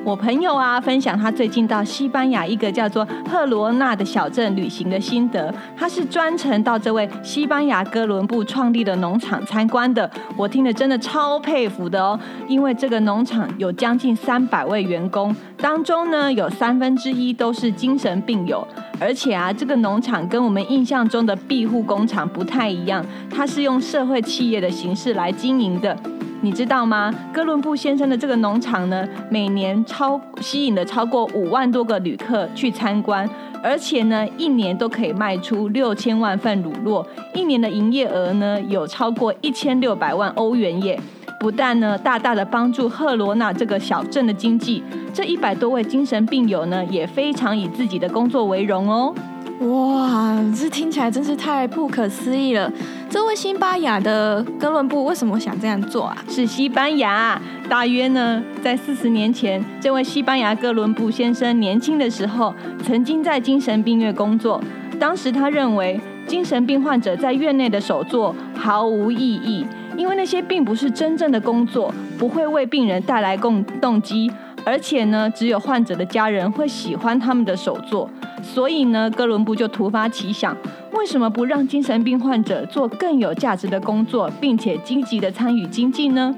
[0.08, 5.54] 我朋友啊，分享他最近到西班牙一个叫做赫罗纳的小镇旅行的心得。
[5.76, 12.18] 他是专程到这位西班牙哥伦布创立的农场参观的，我听了真的超佩服的哦。
[12.48, 18.66] 因为这个农场有将近三百位员工，当中呢有三分之一都是精神病友，
[19.00, 25.98] 而且啊，这个农场跟我们印象中的庇护工厂不太一样，它是用社会企业的形式来经营的。
[26.42, 27.12] 你知道吗？
[27.34, 33.28] 哥伦布先生的这个农场呢，每年超吸引了超过五万多个旅客去参观，
[33.64, 37.04] 而且呢，一年都可以卖出六千万份乳酪，
[37.34, 41.00] 一年的营业额呢有超过一千六百万欧元耶。
[41.40, 44.84] 不但呢，大大的帮助赫罗纳这个小镇的经济，
[45.14, 49.14] 这一百多位精神病友呢，也非常以自己的工作为荣哦。
[49.60, 52.72] 哇，这听起来真是太不可思议了！
[53.10, 56.18] 这位西班牙的哥伦布为什么想这样做啊？
[56.30, 57.42] 是西班牙。
[57.68, 64.62] 大约呢，在四十年前，这位西班牙哥伦布先生年轻的时候，曾经在精神病院工作。
[65.00, 69.66] 当时他认为，精神病患者在院内的手作毫无意义，
[69.96, 74.30] 因为那些并不是真正的工作，不会为病人带来共动机，
[74.66, 78.10] 而且呢，只有患者的家人会喜欢他们的手作。
[78.44, 80.56] 所以呢，哥伦布就突发奇想，
[80.92, 86.36] 为什么不让精神病患者做更有价值的工作，并且积极的参与经济呢？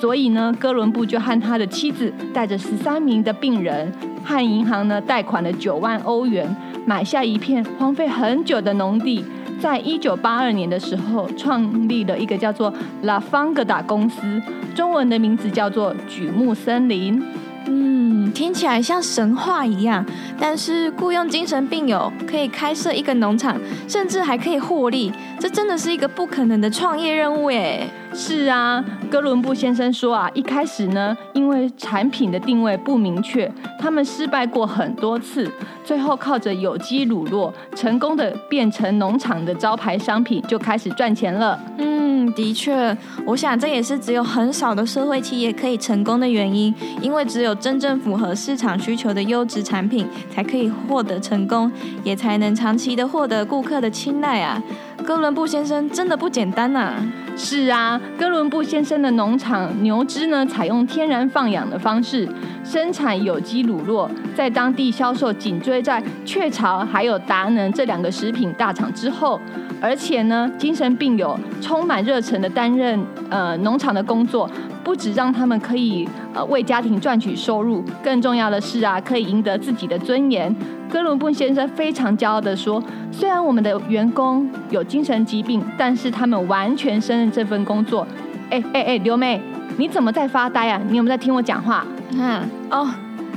[0.00, 3.92] 所以呢，哥伦布就和他的妻子带着十三名的病人，
[4.24, 6.54] 和银行呢贷款了九万欧元，
[6.86, 9.24] 买下一片荒废很久的农地。
[9.60, 12.72] 在一九八二年的时候，创立了一个叫做
[13.02, 14.42] 拉方格达公司，
[14.74, 17.22] 中文的名字叫做举木森林。
[17.66, 20.04] 嗯，听起来像神话一样，
[20.38, 23.58] 但是雇佣精神病友可以开设一个农场，
[23.88, 27.88] 甚至还可以获利，这真的是一个不可能的创业任务诶！
[28.16, 33.50] 是啊，哥伦布先生说啊，一开始呢，因为产品的定位不明确，
[33.80, 35.50] 他们失败过很多次，
[35.84, 41.60] 最后靠着有机乳酪，成功的变成农场的招牌商品，就开始赚钱了。
[41.78, 42.96] 嗯，的确，
[43.26, 51.70] 我想这也是只有很少的社会企业可以成功的原因，因为只有真正符合市场需求的优质产品，才可以获得成功，
[52.04, 54.62] 也才能长期的获得顾客的青睐啊。
[55.02, 56.94] 哥伦布先生真的不简单呐！
[57.36, 62.28] 是啊，哥伦布先生的农场牛只呢，采用天然放养的方式
[62.62, 69.40] 生产有机乳酪，在当地销售，紧追在雀巢还有达能这两个食品大厂之后。
[69.80, 74.48] 而且呢，精神病友充满热忱的担任呃农场的工作，
[74.84, 80.54] 不止让他们可以呃为家庭赚取收入，更重要的是啊，可以赢得自己的尊严。
[80.90, 82.80] 哥伦布先生非常骄傲地说
[83.10, 88.06] ：“虽然我们的员工有精神疾病，但是他们完全胜任这份工作。”
[88.50, 89.40] 哎哎哎，刘妹，
[89.78, 90.80] 你怎么在发呆啊？
[90.88, 91.84] 你有没有在听我讲话？
[92.12, 92.88] 嗯，哦。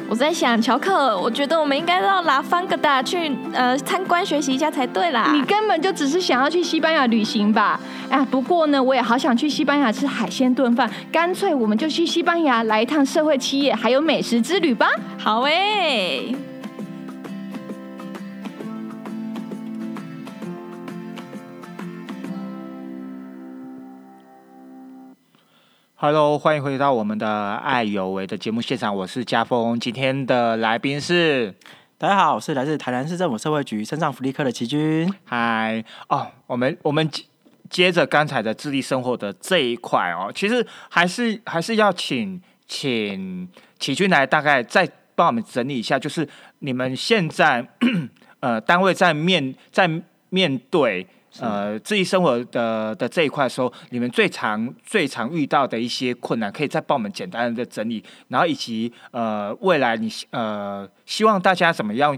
[0.10, 5.32] 我在想，乔克，我觉得我们应该到拉方格达去呃参观学习一下才对啦。
[5.34, 7.78] 你根本就只是想要去西班牙旅行吧？
[8.10, 14.88] 啊，不过呢，我也好想去西班牙吃海鲜炖饭，干脆我们就去西班牙来一趟社会企业还有美食之旅吧。
[15.18, 16.34] 好诶。
[26.00, 29.80] Hello，欢迎回到我们的爱有为的节目现场，我是家峰。
[29.80, 31.52] 今天的来宾是，
[31.98, 35.12] 大家好，我是来自台南市政府社会局身障福利科的齐军。
[35.26, 37.10] 嗨，哦，我们我们
[37.68, 46.30] 接着刚才的智力生活的这一块哦，其实还是还是要请请齐军来大概再帮我们整理一下，就是
[46.60, 47.68] 你们现在
[48.42, 49.90] 呃单位在面在
[50.30, 51.08] 面对。
[51.40, 62.18] 呃，自己生活的的这一块时候，你们最常最常遇到的一些困难，可以再帮我们简单的整理，然后以及呃，未来你呃希望大家怎么样，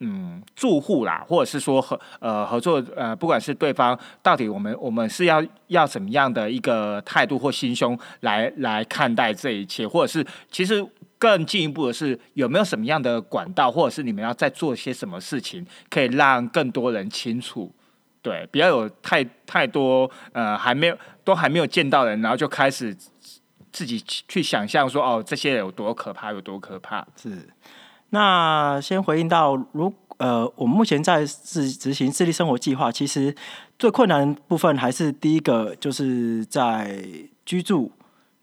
[0.00, 10.84] 嗯，住户啦，或者是说合呃合作呃，不管是对方到底我们我们是要要怎么样的一个态度或心胸来来看待这一切，或者是其实
[11.18, 17.70] 更进一步的是有没有什么样的管道，或者是你们要在做些什么事情，可以让更多人清楚。
[18.22, 22.94] 对，不要有太太多呃，还没有都还没有见到人，然后就开始
[23.72, 23.98] 自己
[24.28, 27.06] 去想象说哦，这些人有多可怕，有多可怕。
[27.16, 27.48] 是，
[28.10, 33.34] 那先回应到，如呃，我们目前在执执行智力生活计划，其实
[33.78, 37.02] 最困难部分还是第一个，就是在
[37.46, 37.90] 居住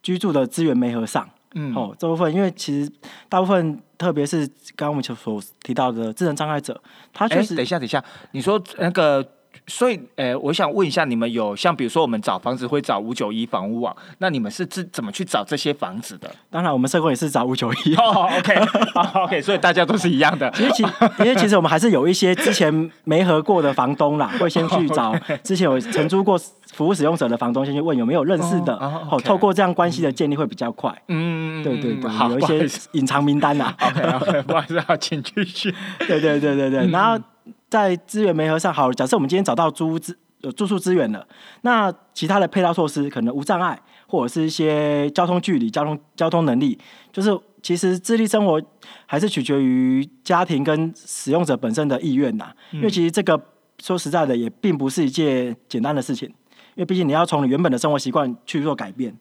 [0.01, 1.29] 居住的资源没合上。
[1.53, 2.91] 嗯，哦，这部分因为其实
[3.29, 6.81] 大部分，特别是刚刚我们所提到的智能障碍者，
[7.13, 9.36] 他确实等一下，等一下，你说那个。
[9.69, 16.31] 所以，呃，我想问一下，你们有像比如说我们找房子会找五九一房屋网，那你们是自怎么去找这些房子的？
[16.49, 17.95] 当然，我们社工也是找五九一。
[17.99, 20.49] 哦，OK，OK， 所以大家都是一样的。
[20.51, 20.83] 其实，其
[21.19, 25.13] 因为其实我们还是有一些之前没合过的房东啦，会先去 找
[25.43, 26.39] 之前有承租过
[26.73, 28.73] 服务使用者的房东，先去问有没有认识的。
[28.77, 30.89] 哦，透过这样关系的建立会比较快。
[31.09, 33.75] 嗯，对对对，有一些隐藏名单啦。
[33.81, 35.75] OK，OK，不好意思，请继续。
[36.07, 37.21] 对对对对对，然后。
[37.69, 41.27] 在资源没合上，好，假设我们今天找到租资呃住宿资源了，
[41.61, 46.79] 那其他的配套措施可能无障碍，或者是一些交通距离、交通交通能力，
[47.11, 48.61] 就是其实自立生活
[49.05, 52.53] 还是取决于家庭跟使用者本身的意愿呐。
[52.71, 53.41] 因为其实这个
[53.79, 59.13] 说实在的，也并不是一件简单的事情，因为毕竟你要从你原本的生活习惯去做改变，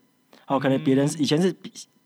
[0.47, 1.55] 哦，可能别人以前是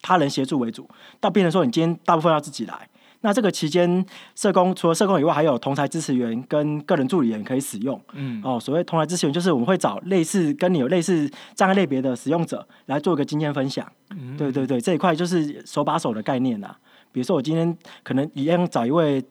[0.01, 0.89] 他人协助为主，
[1.21, 2.89] 到变成说你今天大部分要自己来。
[3.23, 4.05] 那这个期间，
[4.35, 8.01] 社工除了社工以外，还有同台支持员跟个人助理员可以使用。
[8.15, 13.87] 嗯，哦，所谓同台支持员，就是我们会找类似跟你有类似障碍类别的使用者来做一个经验分享。
[14.11, 16.75] 嗯，对对对，这一块就是手把手的概念呐。
[17.13, 19.23] 比如说，我今天可能一样找一位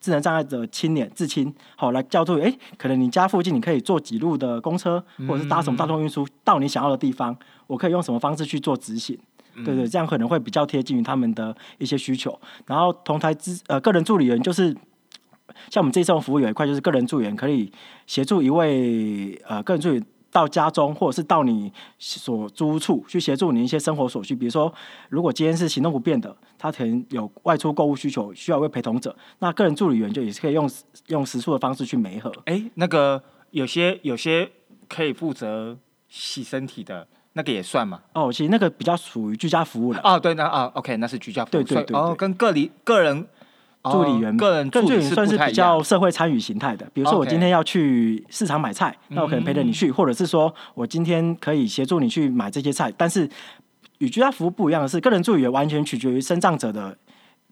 [0.00, 2.40] 智能障碍者青年至亲，好来教助。
[2.40, 7.36] 哎，可能你家附近你可以坐几路的公车，或者是搭什么大众运输到你想要的地方，
[7.66, 9.18] 我可以用什么方式去做执行？
[9.62, 12.38] 对对，这样可能会比较贴近于他们的一些需求。
[12.66, 14.74] 然后同台资呃个人助理员就是
[15.70, 17.70] 像我们这种服务有一块就是个人助理员可以
[18.06, 20.02] 协助一位呃个人助理
[20.32, 24.34] 到家中或者是到你所租处去协助你一些生活所需。
[24.34, 24.74] 比如说，
[25.08, 30.68] 如果今天是行动不便的，他可能有外出购物需求，需要一位陪同者，那个人助理员就也是可以用
[31.06, 32.32] 用食宿的方式去媒合。
[32.46, 34.50] 哎，那个有些有些
[34.88, 35.78] 可以负责
[36.08, 37.06] 洗身体的。
[37.34, 38.00] 那个也算嘛？
[38.14, 40.00] 哦，其实那个比较属于居家服务了。
[40.02, 43.26] 哦，对，那啊，OK，那是居家服务，对对对对跟个理个人
[43.82, 46.86] 助理员、哦个人助理员算是比较社会参与形态的。
[46.94, 52.92] 比如说，我今天要去市场买菜，那我可能陪着你去，或者是说我今天可以协助你去买这些菜。
[52.96, 53.28] 但是
[53.98, 56.96] 与居家服务不一样的是，个人助理员完全取决于身障者的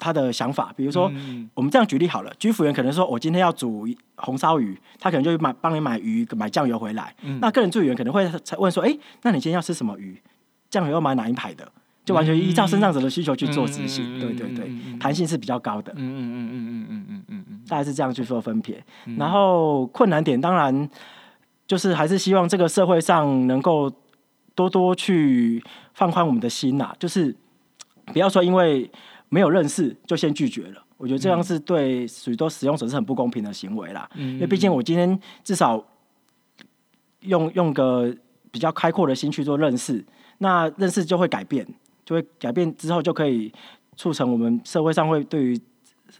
[0.03, 0.73] 他的想法。
[0.77, 3.87] 比如说，嗯我们这样举例好了，居服员可能说我今天要煮
[4.17, 7.15] 红烧鱼，他可能就买帮你买鱼买酱油回来。
[7.23, 8.29] 嗯那个人助理员可能会
[8.59, 10.21] 问说，哎、那你今天要吃什么鱼？
[10.69, 11.71] 酱油要买哪一排的？
[12.05, 14.19] 就完全依照身障者的需求去做执行。
[14.19, 15.93] 对对对弹性是比较高的。
[15.95, 18.83] 嗯嗯嗯嗯嗯嗯嗯嗯嗯大概是这样去做分别。
[19.17, 20.91] 然后困难点当然
[21.65, 23.89] 就是还是希望这个社会上能够
[24.57, 25.63] 多多去
[25.95, 27.35] 放宽我们的心呐、就是
[28.07, 28.91] 不要说因为
[29.33, 30.85] 没有认识就先拒绝了。
[30.99, 34.07] 我觉得这样是对许多使用者是很不公平的行为啦。
[34.15, 35.83] 嗯因为毕竟我今天至少
[37.21, 38.15] 用用个
[38.51, 40.05] 比较开阔的心去做认识，
[40.39, 41.67] 那认识就会改变，
[42.05, 43.51] 就会改变之后就可以
[43.97, 45.59] 促成我们社会上会对于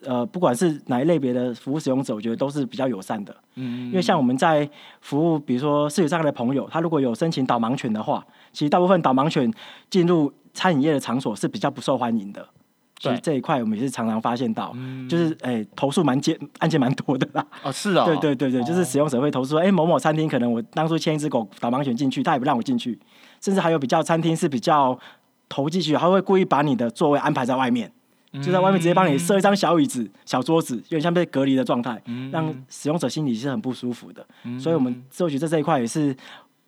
[0.07, 3.37] 呃不管是哪一类别的服务使用者，我觉得都是比较友善的。
[3.57, 4.69] 嗯因为像我们在
[5.03, 9.53] 服务，比如说视觉障碍的朋友，他如果有申请导盲犬的话，其实大部分导盲犬
[9.91, 12.49] 进入餐饮业的场所是比较不受欢迎的。
[13.03, 17.45] 所以对这一块我们也是常常发现到，嗯就是哎、投诉蛮件案件蛮多的啦。
[17.65, 22.97] 哦是哦，对对对对，就是使用者会投诉说，哎、某某餐厅可能我当初牵一只狗导盲犬进去，他也不让我进去，
[23.41, 24.97] 甚至还有比较餐厅是比较
[25.49, 27.91] 投进去，他会故意把你的座位安排在外面，
[28.35, 32.01] 就在外面直接帮你设一张小椅子、小桌子，有点像被隔离的状态，
[32.31, 34.25] 让使用者心里是很不舒服的。
[34.61, 36.15] 所以我们社会局在这一块也是。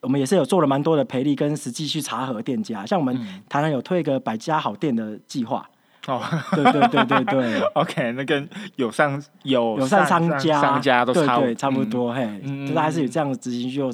[0.01, 3.18] 我们也是有做了蛮多的赔率跟实际去查核店家，像我们
[3.49, 5.66] 台南有推一个百家好店的计划，
[6.07, 13.92] 哦对对对对对，， OK，那跟友善友友善商家，商家都差不对对差不多，嘿，嗯就是还是有这样的执行去做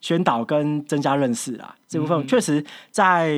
[0.00, 1.74] 宣导跟增加认识啦。
[1.88, 3.34] 这部嗯分确实在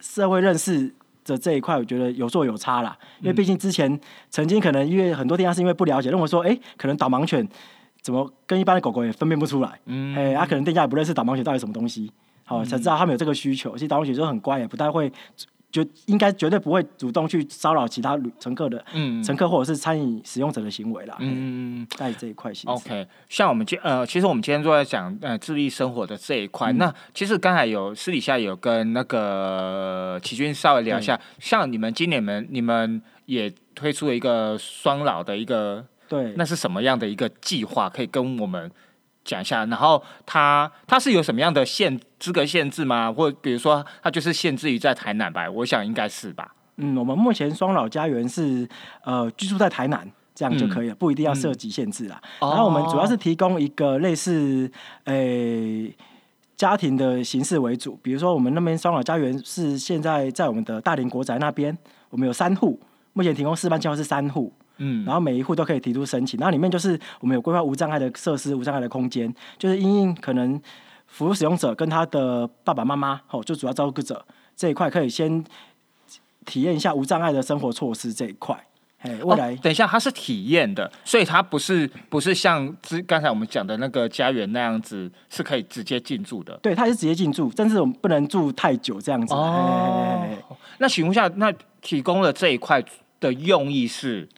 [0.00, 0.94] 社会认识
[1.24, 2.96] 的这一块，我觉得有做有差啦。
[3.20, 3.98] 因为毕竟之前
[4.30, 7.46] 曾经可能因为很多店家是因为不了解，认为说，哎、可能导盲犬
[8.02, 12.12] 怎么跟一般的狗狗也分辨不出来，嗯哎、他、可能店家也不认识导盲犬到底什么东西，
[12.44, 13.72] 好、才知道他们有这个需求。
[13.72, 15.10] 其实导盲犬就很乖，也不太会。
[15.76, 21.14] 就应该绝对不会主动去骚扰其他旅乘客的嗯乘客或者是餐饮使用者的行为啦。
[21.18, 22.88] 嗯，嗯嗯在这一块形式。
[22.88, 26.72] OK，像我们今呃，其实我们今天都在讲呃自立生活的这一块。
[26.72, 37.90] 那其实刚才有私底下有跟那个启军稍微聊一下，像你们今年们你们也推出了一个双老的一个，对，那是什么样的一个计划？
[37.90, 38.70] 可以跟我们
[39.26, 39.66] 讲一下。
[39.66, 43.12] 然后它它是有什么样的限资格限制吗？
[43.12, 45.50] 或比如说它就是限制于在台南吧？
[45.50, 46.54] 我想应该是吧。
[46.76, 48.66] 嗯，我们目前双老家园是
[49.04, 50.10] 呃居住在台南。
[50.38, 52.20] 这样就可以了，不一定要设及限制啦。
[52.40, 54.70] 哦然后我们主要是提供一个类似
[55.04, 55.90] 诶、
[56.58, 61.74] 家庭的形式为主，比如说我们那边双老家园是现在在我们的大林国宅那边，
[62.10, 62.78] 我们有三户，
[63.14, 70.60] 目前提供示范计划是三户，嗯然后每一户都可以提出申请，然后里面就是我们有规划无障碍的设施、无障碍的空间，就是因应可能
[71.06, 74.24] 服务使用者跟他的爸爸妈妈，哦，就主要照顾者
[74.56, 75.44] 这一块，可以先
[76.44, 78.58] 体验一下无障碍的生活措施这一块。
[78.98, 86.58] 哎，未来、哦等一下，它是体验的，所以它不是不是像之刚才我们讲的那个家园那样子，是可以直接进驻的。
[86.62, 89.34] 对，他是直接进驻，但是我们不能住太久这样子。
[89.34, 90.38] 哦哎
[90.78, 91.52] 那请问一下，那
[91.82, 92.82] 提供了这一块
[93.20, 94.28] 的用意是？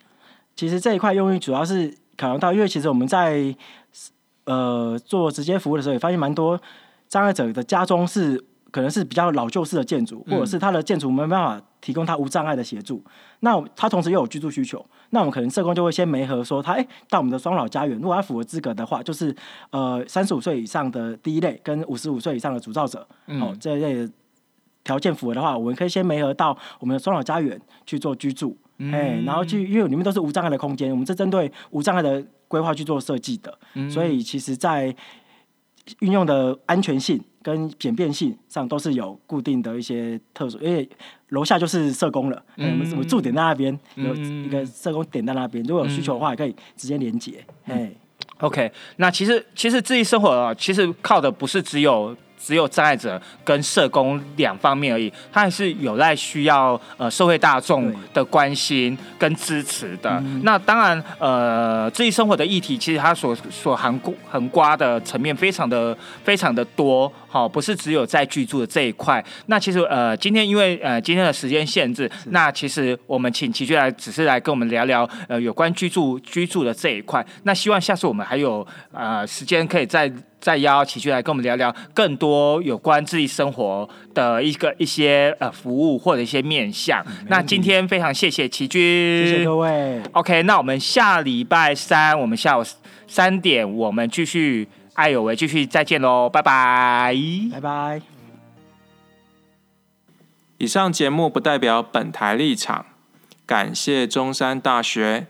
[0.59, 3.55] 其实这一块用意主要是考量到，因为其实我们在
[4.45, 6.61] 呃做直接服务的时候，也发现蛮多
[7.07, 13.01] 障碍者的家中是可能是比较老旧式的建筑，或者是他的建筑没办法提供他无障碍的协助。
[13.39, 19.33] 那我他同时又有居住需求，那我们可能社工就会先媒合说他，哎、到我们的双老家园，如果他符合资格的话，就是
[19.71, 23.07] 呃三十五岁以上的第一类跟五十五岁以上的主造者，
[23.41, 24.13] 哦这一类的
[24.83, 28.59] 条件符合的话，我们可以先媒合到我们的双老家园去做居住。
[28.79, 33.59] 哎、然后去，因为里面都是无障碍的空间，我们是针对无障碍的规划去做设计的，
[33.91, 34.95] 所以其实，在
[36.01, 40.89] 运用的安全性跟简便性上都是有固定的一些特殊，因为
[41.29, 47.91] 楼下就是社工了，哎我们我们驻点在那边，有一个社工点在那边，如果有需求的话，也可以直接连接，哎。
[48.39, 60.23] OK，那其实其实自己生活啊，其实靠的不是只有只有障碍者跟社工两方面而已，它还是有赖需要呃社会大众的关心跟支持的。
[60.43, 69.25] 那当然，呃，自己生活的议题，其实它所所涵盖横刮的层面非常的非常的多，好、不是只有在居住的这一块。
[69.47, 77.25] 那其实呃，今天因为呃今天的时间限制，那其实我们请齐俊来只是来跟我们聊聊呃有关居住居住的这一块。
[77.43, 80.11] 那希望下次我们还有呃时间可以再
[80.41, 87.05] 再邀齐军来跟我们聊聊更多有关自己生活的一个一些呃服务或者一些面向。
[87.29, 88.81] 那今天非常谢谢齐军，
[89.27, 92.63] 谢谢各位，OK，那我们下礼拜三，我们下午
[93.07, 97.15] 三点，我们继续爱有为，继续再见喽，拜拜。
[97.53, 98.03] 拜拜。
[100.59, 102.87] 以上节目不代表本台立场，
[103.47, 105.27] 感谢中山大学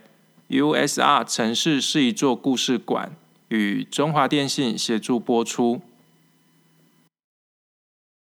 [0.49, 3.13] USR 城市是一座故事馆
[3.49, 5.81] 与中华电信协助播出。